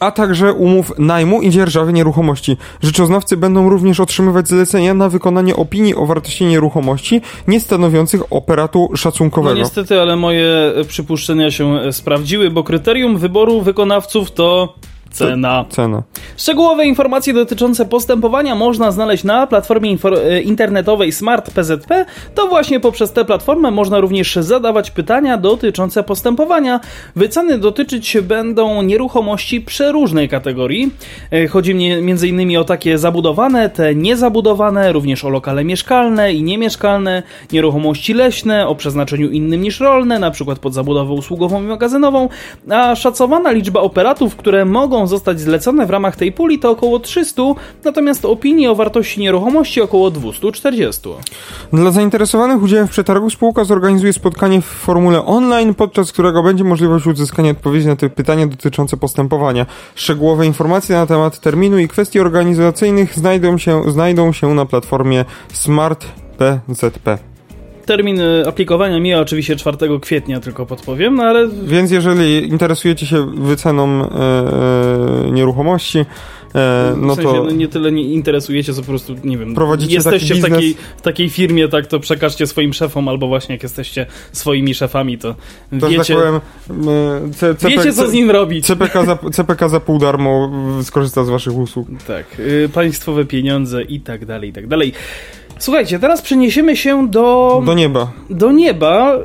[0.00, 2.56] a także umów najmu i dzierżawy nieruchomości.
[2.82, 8.96] Rzeczoznawcy będą również otrzymywać zlecenia na wykonanie opinii o wartości nieruchomości nie stanowiących operatu No
[8.96, 9.56] szacunkowego.
[9.56, 14.74] niestety, ale moje przypuszczenia się sprawdziły, bo kryterium wyboru wykonawców to
[15.14, 15.64] cena.
[15.68, 16.02] Cena.
[16.36, 22.06] Szczegółowe informacje dotyczące postępowania można znaleźć na platformie e, internetowej Smart PZP.
[22.34, 26.80] To właśnie poprzez tę platformę można również zadawać pytania dotyczące postępowania.
[27.16, 30.90] Wyceny dotyczyć będą nieruchomości przeróżnej kategorii.
[31.32, 32.56] E, Chodzi m.in.
[32.56, 37.22] o takie zabudowane, te niezabudowane, również o lokale mieszkalne i niemieszkalne,
[37.52, 40.56] nieruchomości leśne o przeznaczeniu innym niż rolne, np.
[40.60, 42.28] pod zabudowę usługową i magazynową,
[42.70, 47.42] a szacowana liczba operatów, które mogą zostać zlecone w ramach tej puli to około 300,
[47.84, 51.08] natomiast opinii o wartości nieruchomości około 240.
[51.72, 57.06] Dla zainteresowanych udziałem w przetargu spółka zorganizuje spotkanie w formule online, podczas którego będzie możliwość
[57.06, 59.66] uzyskania odpowiedzi na te pytania dotyczące postępowania.
[59.94, 66.06] Szczegółowe informacje na temat terminu i kwestii organizacyjnych znajdą się, znajdą się na platformie Smart
[66.38, 67.33] PZP.
[67.86, 73.26] Termin y, aplikowania mija oczywiście 4 kwietnia, tylko podpowiem, no ale Więc jeżeli interesujecie się
[73.26, 74.08] wyceną e,
[75.28, 76.04] e, nieruchomości,
[76.96, 79.94] no w sensie, to no nie tyle nie interesujecie, co po prostu, nie wiem, Prowadzicie
[79.94, 83.62] jesteście taki w, takiej, w takiej firmie, tak, to przekażcie swoim szefom, albo właśnie jak
[83.62, 85.34] jesteście swoimi szefami, to
[85.80, 88.66] to, że wiecie, tak powiem, e, C, CP, wiecie co z nim robić.
[88.66, 91.88] CPK za, CPK za pół darmo y, skorzysta z waszych usług.
[92.06, 94.92] Tak, y, państwowe pieniądze i tak dalej, i tak dalej.
[95.58, 98.12] Słuchajcie, teraz przeniesiemy się do, Do nieba.
[98.30, 99.18] do nieba.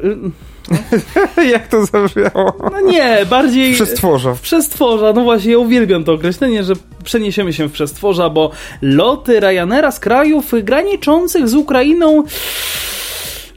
[1.54, 2.54] Jak to zabrzmiało?
[2.72, 3.74] No nie, bardziej...
[3.74, 4.36] Przestworza.
[4.36, 8.52] w przestworza, no właśnie, ja uwielbiam to określenie, że przeniesiemy się w przestworza, bo
[8.82, 12.24] loty Ryanaira z krajów graniczących z Ukrainą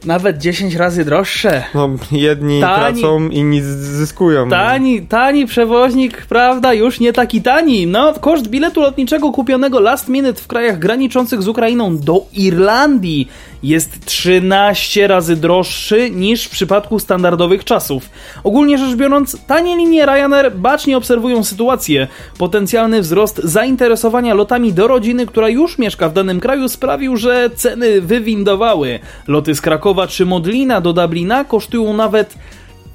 [0.05, 1.63] Nawet 10 razy droższe.
[1.75, 3.01] No, jedni Tani.
[3.01, 4.49] tracą, inni zyskują.
[4.49, 6.73] Tani, tani przewoźnik, prawda?
[6.73, 7.87] Już nie taki tani.
[7.87, 13.27] No, koszt biletu lotniczego kupionego last minute w krajach graniczących z Ukrainą do Irlandii
[13.63, 18.09] jest 13 razy droższy niż w przypadku standardowych czasów.
[18.43, 22.07] Ogólnie rzecz biorąc, tanie linie Ryanair bacznie obserwują sytuację.
[22.37, 28.01] Potencjalny wzrost zainteresowania lotami do rodziny, która już mieszka w danym kraju, sprawił, że ceny
[28.01, 28.99] wywindowały.
[29.27, 32.35] Loty z Krakowa czy Modlina do Dublina kosztują nawet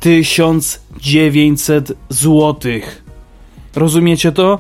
[0.01, 3.03] 1900 złotych.
[3.77, 4.59] Rozumiecie to?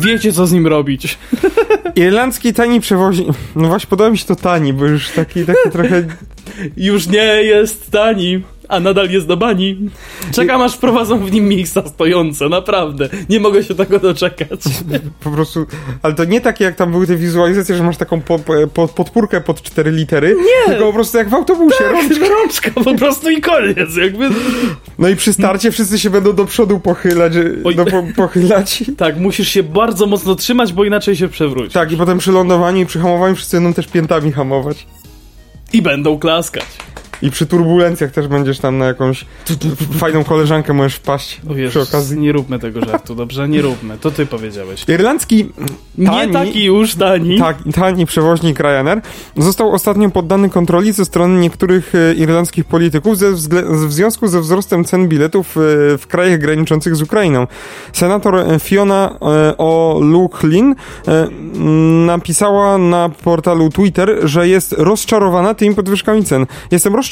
[0.00, 1.18] Wiecie, co z nim robić.
[1.96, 3.28] Irlandzki tani przewoźnik.
[3.56, 6.04] No właśnie, podoba mi się to tani, bo już taki, taki trochę.
[6.76, 9.90] Już nie jest tani, a nadal jest do bani.
[10.32, 13.08] Czekam, aż wprowadzą w nim miejsca stojące, naprawdę.
[13.28, 14.60] Nie mogę się tego doczekać.
[15.24, 15.66] Po prostu.
[16.02, 18.38] Ale to nie takie jak tam były te wizualizacje, że masz taką po,
[18.74, 20.36] po, podpórkę pod 4 litery.
[20.36, 20.72] Nie!
[20.72, 21.84] Tylko po prostu jak w autobusie.
[21.92, 22.28] rączka.
[22.28, 24.28] Rączka po prostu i koniec, jakby.
[24.98, 27.32] No i przy starcie wszyscy się będą do przodu pochylać.
[27.64, 27.76] Oj.
[27.76, 28.84] No, po, pochylać.
[28.96, 31.74] Tak, musisz się bardzo mocno trzymać, bo inaczej się przewróci.
[31.74, 34.86] Tak, i potem przy lądowaniu i przy hamowaniu wszyscy będą też piętami hamować.
[35.72, 36.64] I będą klaskać.
[37.22, 39.24] I przy turbulencjach też będziesz tam na jakąś
[39.98, 42.18] fajną koleżankę możesz wpaść O Jezus, przy okazji.
[42.18, 43.48] nie róbmy tego żartu, dobrze?
[43.48, 43.98] Nie róbmy.
[44.00, 44.84] To ty powiedziałeś.
[44.88, 45.48] Irlandzki
[45.98, 47.38] Nie tani, taki już tani.
[47.38, 49.00] tak, tani przewoźnik Ryanair
[49.36, 53.32] został ostatnio poddany kontroli ze strony niektórych e, irlandzkich polityków ze
[53.86, 55.60] w związku ze wzrostem cen biletów e,
[55.98, 57.46] w krajach graniczących z Ukrainą.
[57.92, 59.16] Senator e, Fiona
[59.58, 60.74] O'Loughlin
[62.06, 66.46] napisała na portalu Twitter, że jest rozczarowana tymi podwyżkami cen.
[66.70, 67.11] Jestem rozczarowana,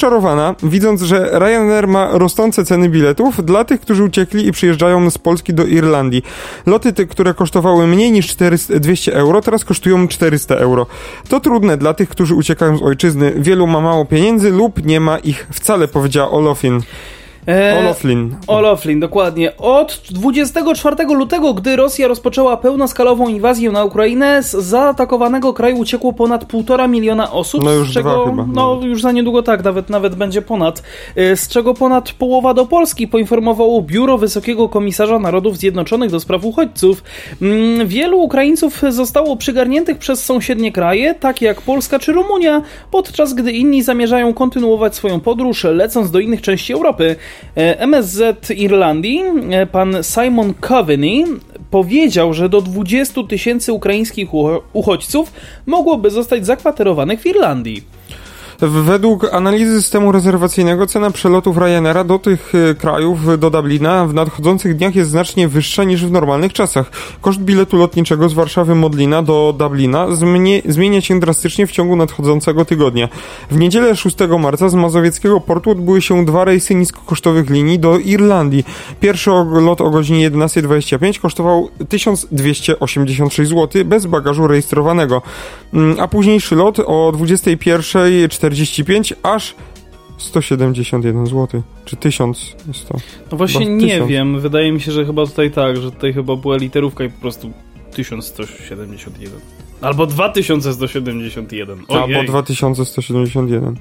[0.62, 5.54] widząc, że Ryanair ma rosnące ceny biletów dla tych, którzy uciekli i przyjeżdżają z Polski
[5.54, 6.22] do Irlandii.
[6.66, 10.86] Loty te, które kosztowały mniej niż 400, 200 euro, teraz kosztują 400 euro.
[11.28, 13.32] To trudne dla tych, którzy uciekają z ojczyzny.
[13.36, 16.80] Wielu ma mało pieniędzy lub nie ma ich wcale, powiedziała Olofin.
[17.48, 18.36] E, Oloflin.
[18.46, 19.56] Oloflin, dokładnie.
[19.56, 26.44] Od 24 lutego, gdy Rosja rozpoczęła pełnoskalową inwazję na Ukrainę, z zaatakowanego kraju uciekło ponad
[26.44, 28.88] 1,5 miliona osób, No już z czego, chyba, no nawet.
[28.88, 30.82] już za niedługo tak, nawet, nawet będzie ponad,
[31.16, 36.44] e, z czego ponad połowa do Polski, poinformowało Biuro Wysokiego Komisarza Narodów Zjednoczonych do spraw
[36.44, 37.02] uchodźców.
[37.42, 43.52] Mm, Wielu Ukraińców zostało przygarniętych przez sąsiednie kraje, takie jak Polska czy Rumunia, podczas gdy
[43.52, 47.16] inni zamierzają kontynuować swoją podróż, lecąc do innych części Europy.
[47.56, 51.24] E, MSZ Irlandii, e, pan Simon Coveney,
[51.70, 55.32] powiedział, że do 20 tysięcy ukraińskich ucho- uchodźców
[55.66, 57.82] mogłoby zostać zakwaterowanych w Irlandii.
[58.62, 64.76] Według analizy systemu rezerwacyjnego cena przelotów Ryanaira do tych e, krajów, do Dublina, w nadchodzących
[64.76, 66.90] dniach jest znacznie wyższa niż w normalnych czasach.
[67.20, 70.06] Koszt biletu lotniczego z Warszawy Modlina do Dublina
[70.68, 73.08] zmienia się drastycznie w ciągu nadchodzącego tygodnia.
[73.50, 78.64] W niedzielę 6 marca z mazowieckiego portu odbyły się dwa rejsy niskokosztowych linii do Irlandii.
[79.00, 79.30] Pierwszy
[79.60, 85.22] lot o godzinie 11.25 kosztował 1286 zł bez bagażu rejestrowanego,
[85.72, 87.12] Mm, a późniejszy lot o
[88.50, 89.54] 21.45 aż
[90.18, 91.62] 171 zł.
[91.84, 92.98] Czy 1100?
[93.32, 94.10] No właśnie Chyba nie 1000.
[94.10, 97.20] wiem, wydaje mi się, że chyba tutaj tak, że tutaj chyba była literówka i po
[97.20, 97.50] prostu
[97.94, 99.40] 1171.
[99.80, 101.78] Albo 2171.
[101.88, 102.26] Albo Ojej.
[102.26, 103.76] 2171.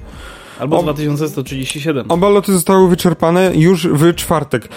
[0.60, 2.06] Albo O- 2137.
[2.10, 4.68] Oba loty zostały wyczerpane już w czwartek.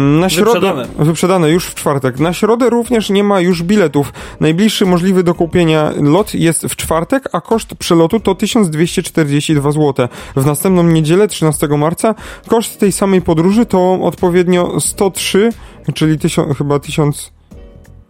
[0.00, 0.88] Na środę, Wyprzedane.
[0.98, 2.18] wyprzedane już w czwartek.
[2.20, 4.12] Na środę również nie ma już biletów.
[4.40, 10.08] Najbliższy możliwy do kupienia lot jest w czwartek, a koszt przelotu to 1242 zł.
[10.36, 12.14] W następną niedzielę, 13 marca,
[12.48, 15.50] koszt tej samej podróży to odpowiednio 103,
[15.94, 17.32] czyli 1000, chyba 1000,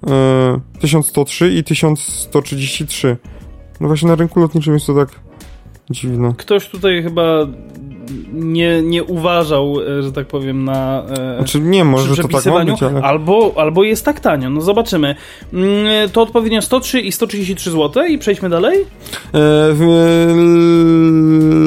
[0.06, 3.16] e, 1103 i 1133.
[3.80, 5.21] No właśnie na rynku lotniczym jest to tak
[5.92, 6.34] dziwne.
[6.38, 7.46] Ktoś tutaj chyba
[8.32, 11.02] nie, nie uważał, e, że tak powiem, na.
[11.02, 13.02] e, Znaczy nie, może to tak ma być, ale...
[13.02, 14.50] albo, albo jest tak tanio.
[14.50, 15.14] No zobaczymy.
[15.52, 18.78] Mm, To odpowiednio 103 i 133 zł i przejdźmy dalej.
[19.34, 19.38] E,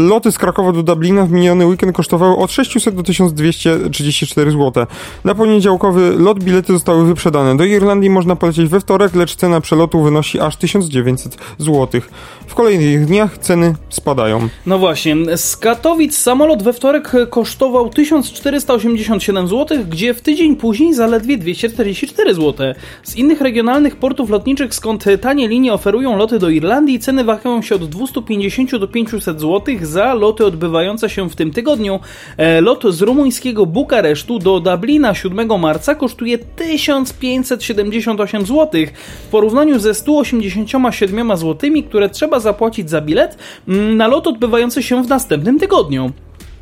[0.07, 4.86] Loty z Krakowa do Dublina w miniony weekend kosztowały od 600 do 1234 zł.
[5.23, 7.57] Na poniedziałkowy lot bilety zostały wyprzedane.
[7.57, 12.01] Do Irlandii można polecieć we wtorek, lecz cena przelotu wynosi aż 1900 zł.
[12.47, 14.47] W kolejnych dniach ceny spadają.
[14.65, 20.93] No właśnie, z Katowic samolot lot we wtorek kosztował 1487 zł, gdzie w tydzień później
[20.93, 22.73] zaledwie 244 zł.
[23.03, 27.76] Z innych regionalnych portów lotniczych, skąd tanie linie oferują loty do Irlandii, ceny wahają się
[27.76, 31.99] od 250 do 500 zł za loty odbywające się w tym tygodniu.
[32.38, 38.82] E, lot z rumuńskiego Bukaresztu do Dublina 7 marca kosztuje 1578 zł.
[39.28, 45.03] W porównaniu ze 187 zł, które trzeba zapłacić za bilet mm, na lot odbywający się
[45.03, 46.14] w następnym tygodniu.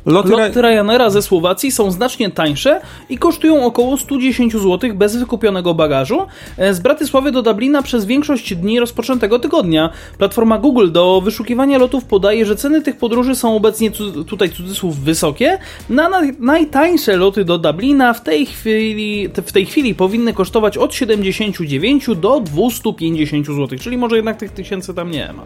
[0.06, 5.74] Loty, Loty Ryanaira ze Słowacji są znacznie tańsze i kosztują około 110 zł bez wykupionego
[5.74, 6.26] bagażu.
[6.58, 9.90] E, z Bratysławy do Dublina przez większość dni rozpoczętego tygodnia.
[10.18, 13.90] Platforma Google do wyszukiwania lotów podaje, że ceny tych podróży są obecnie
[14.26, 15.58] tutaj cudzysłów wysokie.
[15.90, 20.94] Na, na najtańsze loty do Dublina w tej chwili w tej chwili powinny kosztować od
[20.94, 25.44] 79 do 250 zł, czyli może jednak tych tysięcy tam nie ma.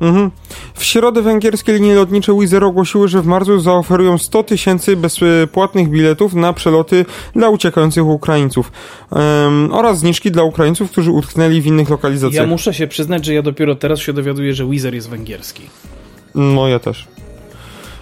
[0.00, 0.30] Mhm.
[0.74, 5.88] W środę węgierskie linie lotnicze Wizz Air ogłosiły, że w marcu zaoferują 100 tysięcy bezpłatnych
[5.88, 8.72] biletów na przeloty dla uciekających Ukraińców
[9.10, 12.44] um, oraz zniżki dla Ukraińców, którzy utknęli w innych lokalizacjach.
[12.44, 15.62] Ja muszę się przyznać, że ja dopiero teraz się dowiaduję, że Wizz Air jest węgierski.
[16.34, 17.06] No ja też.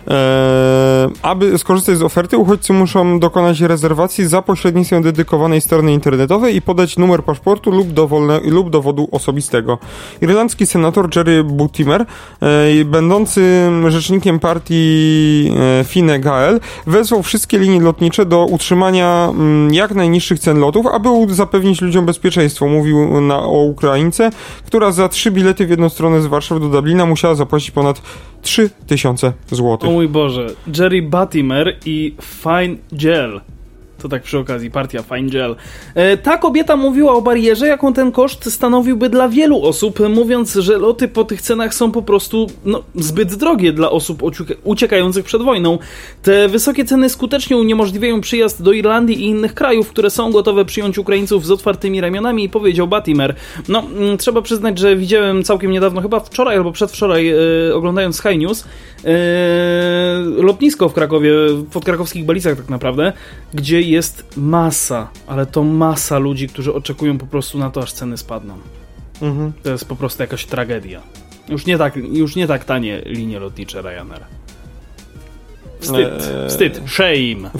[0.06, 6.62] Eee, aby skorzystać z oferty, uchodźcy muszą dokonać rezerwacji za pośrednictwem dedykowanej strony internetowej i
[6.62, 9.78] podać numer paszportu lub, dowolne, lub dowodu osobistego.
[10.22, 12.06] Irlandzki senator Jerry Buttimer,
[12.40, 19.94] e, będący rzecznikiem partii e, Fine Gael, wezwał wszystkie linie lotnicze do utrzymania mm, jak
[19.94, 22.66] najniższych cen lotów, aby zapewnić ludziom bezpieczeństwo.
[22.66, 24.30] Mówił na, o Ukraińce,
[24.66, 28.02] która za trzy bilety w jedną stronę z Warszawy do Dublina musiała zapłacić ponad
[28.46, 29.78] 3000 zł.
[29.80, 30.46] O mój Boże,
[30.78, 33.40] Jerry Buttimer i Fine Gel
[33.98, 35.56] to tak przy okazji, partia Fine Gel.
[35.94, 40.78] E, ta kobieta mówiła o barierze, jaką ten koszt stanowiłby dla wielu osób, mówiąc, że
[40.78, 44.22] loty po tych cenach są po prostu no, zbyt drogie dla osób
[44.64, 45.78] uciekających przed wojną.
[46.22, 50.98] Te wysokie ceny skutecznie uniemożliwiają przyjazd do Irlandii i innych krajów, które są gotowe przyjąć
[50.98, 53.34] Ukraińców z otwartymi ramionami, powiedział Batimer.
[53.68, 58.38] No, mm, trzeba przyznać, że widziałem całkiem niedawno, chyba wczoraj albo przedwczoraj, e, oglądając Sky
[58.38, 58.64] News,
[59.04, 59.08] e,
[60.42, 63.12] lotnisko w Krakowie, w podkrakowskich Balicach tak naprawdę,
[63.54, 68.16] gdzie jest masa, ale to masa ludzi, którzy oczekują po prostu na to, aż ceny
[68.16, 68.54] spadną.
[69.22, 69.52] Mhm.
[69.62, 71.02] To jest po prostu jakaś tragedia.
[71.48, 74.24] Już nie tak, już nie tak tanie linie lotnicze Ryanair.
[75.80, 77.50] Wstyd, eee, wstyd, shame.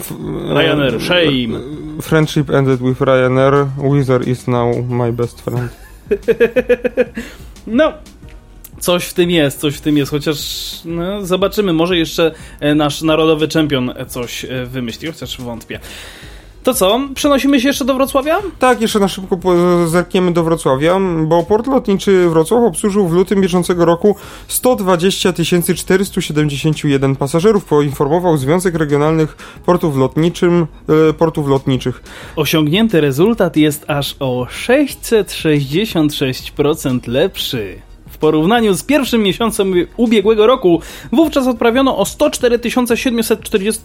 [0.53, 1.59] Ryanair, shame.
[2.01, 3.67] Friendship ended with Ryanair.
[3.77, 5.69] Wizard is now my best friend.
[7.67, 7.93] no,
[8.79, 10.37] Coś w tym jest, coś w tym jest, chociaż
[10.85, 15.79] no, zobaczymy, może jeszcze e, nasz narodowy czempion coś e, wymyśli, chociaż wątpię.
[16.67, 18.39] To co, przenosimy się jeszcze do Wrocławia?
[18.59, 19.37] Tak, jeszcze na szybko
[19.87, 24.15] zerkniemy do Wrocławia, bo port lotniczy Wrocław obsłużył w lutym bieżącego roku
[24.47, 25.33] 120
[25.75, 30.67] 471 pasażerów, poinformował Związek Regionalnych Portów, Lotniczym,
[31.09, 32.03] e, Portów Lotniczych.
[32.35, 37.86] Osiągnięty rezultat jest aż o 666% lepszy.
[38.17, 43.81] W porównaniu z pierwszym miesiącem ubiegłego roku, wówczas odprawiono o 104 740,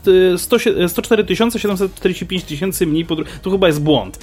[0.89, 3.41] 104 745 tysięcy mniej podróżnych.
[3.41, 4.19] To chyba jest błąd.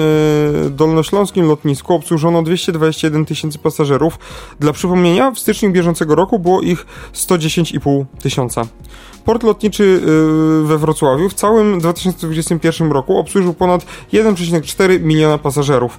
[0.70, 4.18] dolnośląskim lotnisku obsłużono 221 tysięcy pasażerów.
[4.60, 8.62] Dla przypomnienia, w styczniu bieżącego roku było ich 110,5 tysiąca.
[9.24, 9.84] Port lotniczy
[10.62, 15.98] y, we Wrocławiu w całym 2021 roku obsłużył ponad 1,4 miliona pasażerów.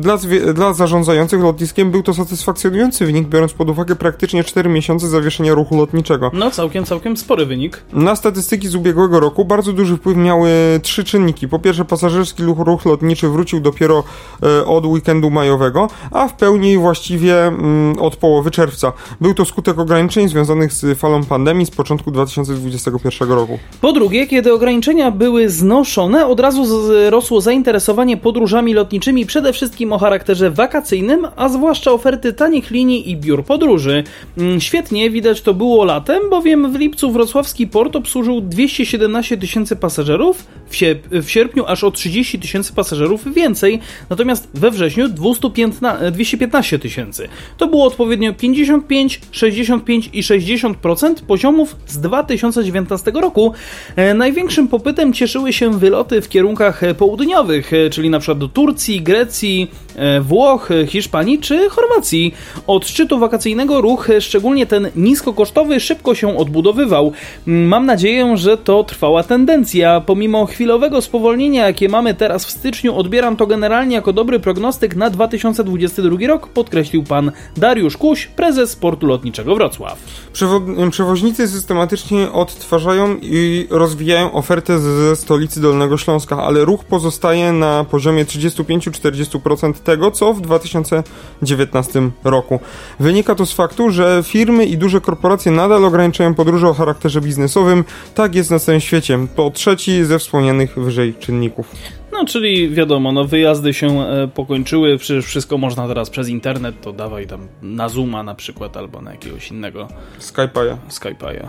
[0.00, 0.18] Dla,
[0.54, 5.76] dla zarządzających lotniskiem był to satysfakcjonujący wynik, biorąc pod uwagę praktycznie 4 miesiące zawieszenia ruchu
[5.76, 6.30] lotniczego.
[6.34, 7.82] No, całkiem, całkiem spory wynik.
[7.92, 10.50] Na statystyki z ubiegłego roku bardzo duży wpływ miały
[10.82, 11.48] trzy czynniki.
[11.48, 14.04] Po pierwsze, pasażerski ruch lotniczy wrócił dopiero
[14.42, 18.92] e, od weekendu majowego, a w pełni właściwie mm, od połowy czerwca.
[19.20, 23.58] Był to skutek ograniczeń związanych z falą pandemii z początku 2020 2021 roku.
[23.80, 29.98] Po drugie, kiedy ograniczenia były znoszone, od razu rosło zainteresowanie podróżami lotniczymi, przede wszystkim o
[29.98, 34.04] charakterze wakacyjnym, a zwłaszcza oferty tanich linii i biur podróży.
[34.38, 40.46] Mm, świetnie widać to było latem, bowiem w lipcu wrocławski port obsłużył 217 tysięcy pasażerów,
[40.68, 43.80] w, sierp w sierpniu aż o 30 tysięcy pasażerów więcej,
[44.10, 47.28] natomiast we wrześniu 215 tysięcy.
[47.56, 53.52] To było odpowiednio 55, 65 i 60% poziomów z 2000 2019 roku
[53.96, 59.02] e, największym popytem cieszyły się wyloty w kierunkach południowych, e, czyli na przykład do Turcji,
[59.02, 59.89] Grecji, e,
[60.20, 62.34] Włoch, Hiszpanii czy Chorwacji.
[62.66, 67.12] Od szczytu wakacyjnego ruch, szczególnie ten niskokosztowy, szybko się odbudowywał.
[67.46, 70.00] Mam nadzieję, że to trwała tendencja.
[70.00, 75.10] Pomimo chwilowego spowolnienia, jakie mamy teraz w styczniu, odbieram to generalnie jako dobry prognostyk na
[75.10, 79.98] 2022 rok, podkreślił pan Dariusz Kuś, prezes portu lotniczego Wrocław.
[80.32, 87.84] Przewo- przewoźnicy systematycznie odtwarzają i rozwijają ofertę ze stolicy Dolnego Śląska, ale ruch pozostaje na
[87.84, 92.60] poziomie 35-40% tego, co w 2019 roku.
[93.00, 97.84] Wynika to z faktu, że firmy i duże korporacje nadal ograniczają podróże o charakterze biznesowym.
[98.14, 99.18] Tak jest na całym świecie.
[99.36, 101.74] To trzeci ze wspomnianych wyżej czynników.
[102.12, 106.92] No, czyli wiadomo, no wyjazdy się e, pokończyły, przecież wszystko można teraz przez internet, to
[106.92, 109.88] dawaj tam na Zooma na przykład, albo na jakiegoś innego
[110.20, 110.76] Skype'a.
[110.88, 111.48] Skype'a.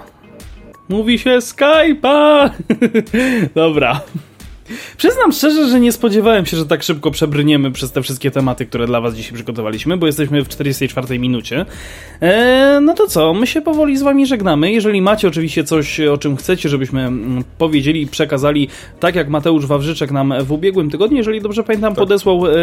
[0.90, 2.50] Mówi się Skype'a!
[3.56, 4.02] Dobra.
[4.98, 8.88] Przyznam szczerze, że nie spodziewałem się, że tak szybko przebrniemy przez te wszystkie tematy, które
[8.88, 11.66] dla Was dzisiaj przygotowaliśmy, bo jesteśmy w 44 minucie.
[12.22, 14.72] Eee, no to co, my się powoli z Wami żegnamy.
[14.72, 18.68] Jeżeli macie oczywiście coś, o czym chcecie, żebyśmy mm, powiedzieli, przekazali,
[19.00, 22.56] tak jak Mateusz Wawrzyczek nam w ubiegłym tygodniu, jeżeli dobrze pamiętam, podesłał e, e,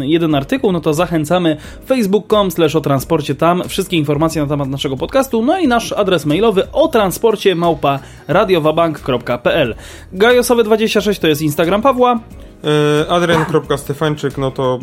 [0.00, 1.56] jeden artykuł, no to zachęcamy
[1.86, 6.26] facebook.com slash o transporcie, tam wszystkie informacje na temat naszego podcastu, no i nasz adres
[6.26, 7.98] mailowy o transporcie małpa
[8.28, 9.74] radiowabank.pl
[10.12, 12.20] Gajosowe 26 to jest Instagram Pawła.
[12.62, 12.70] Yy,
[13.10, 14.78] Adrian.stefańczyk, no to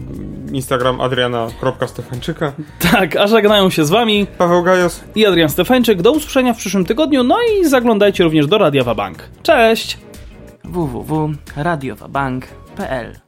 [0.52, 2.54] Instagram Adriana.stefańczyka.
[2.92, 5.04] Tak, a żegnają się z wami Paweł Gajos.
[5.16, 6.02] i Adrian Stefańczyk.
[6.02, 9.18] Do usłyszenia w przyszłym tygodniu, no i zaglądajcie również do Radia Wabank.
[9.44, 9.98] Cześć!
[10.64, 13.25] www.radiowabank.pl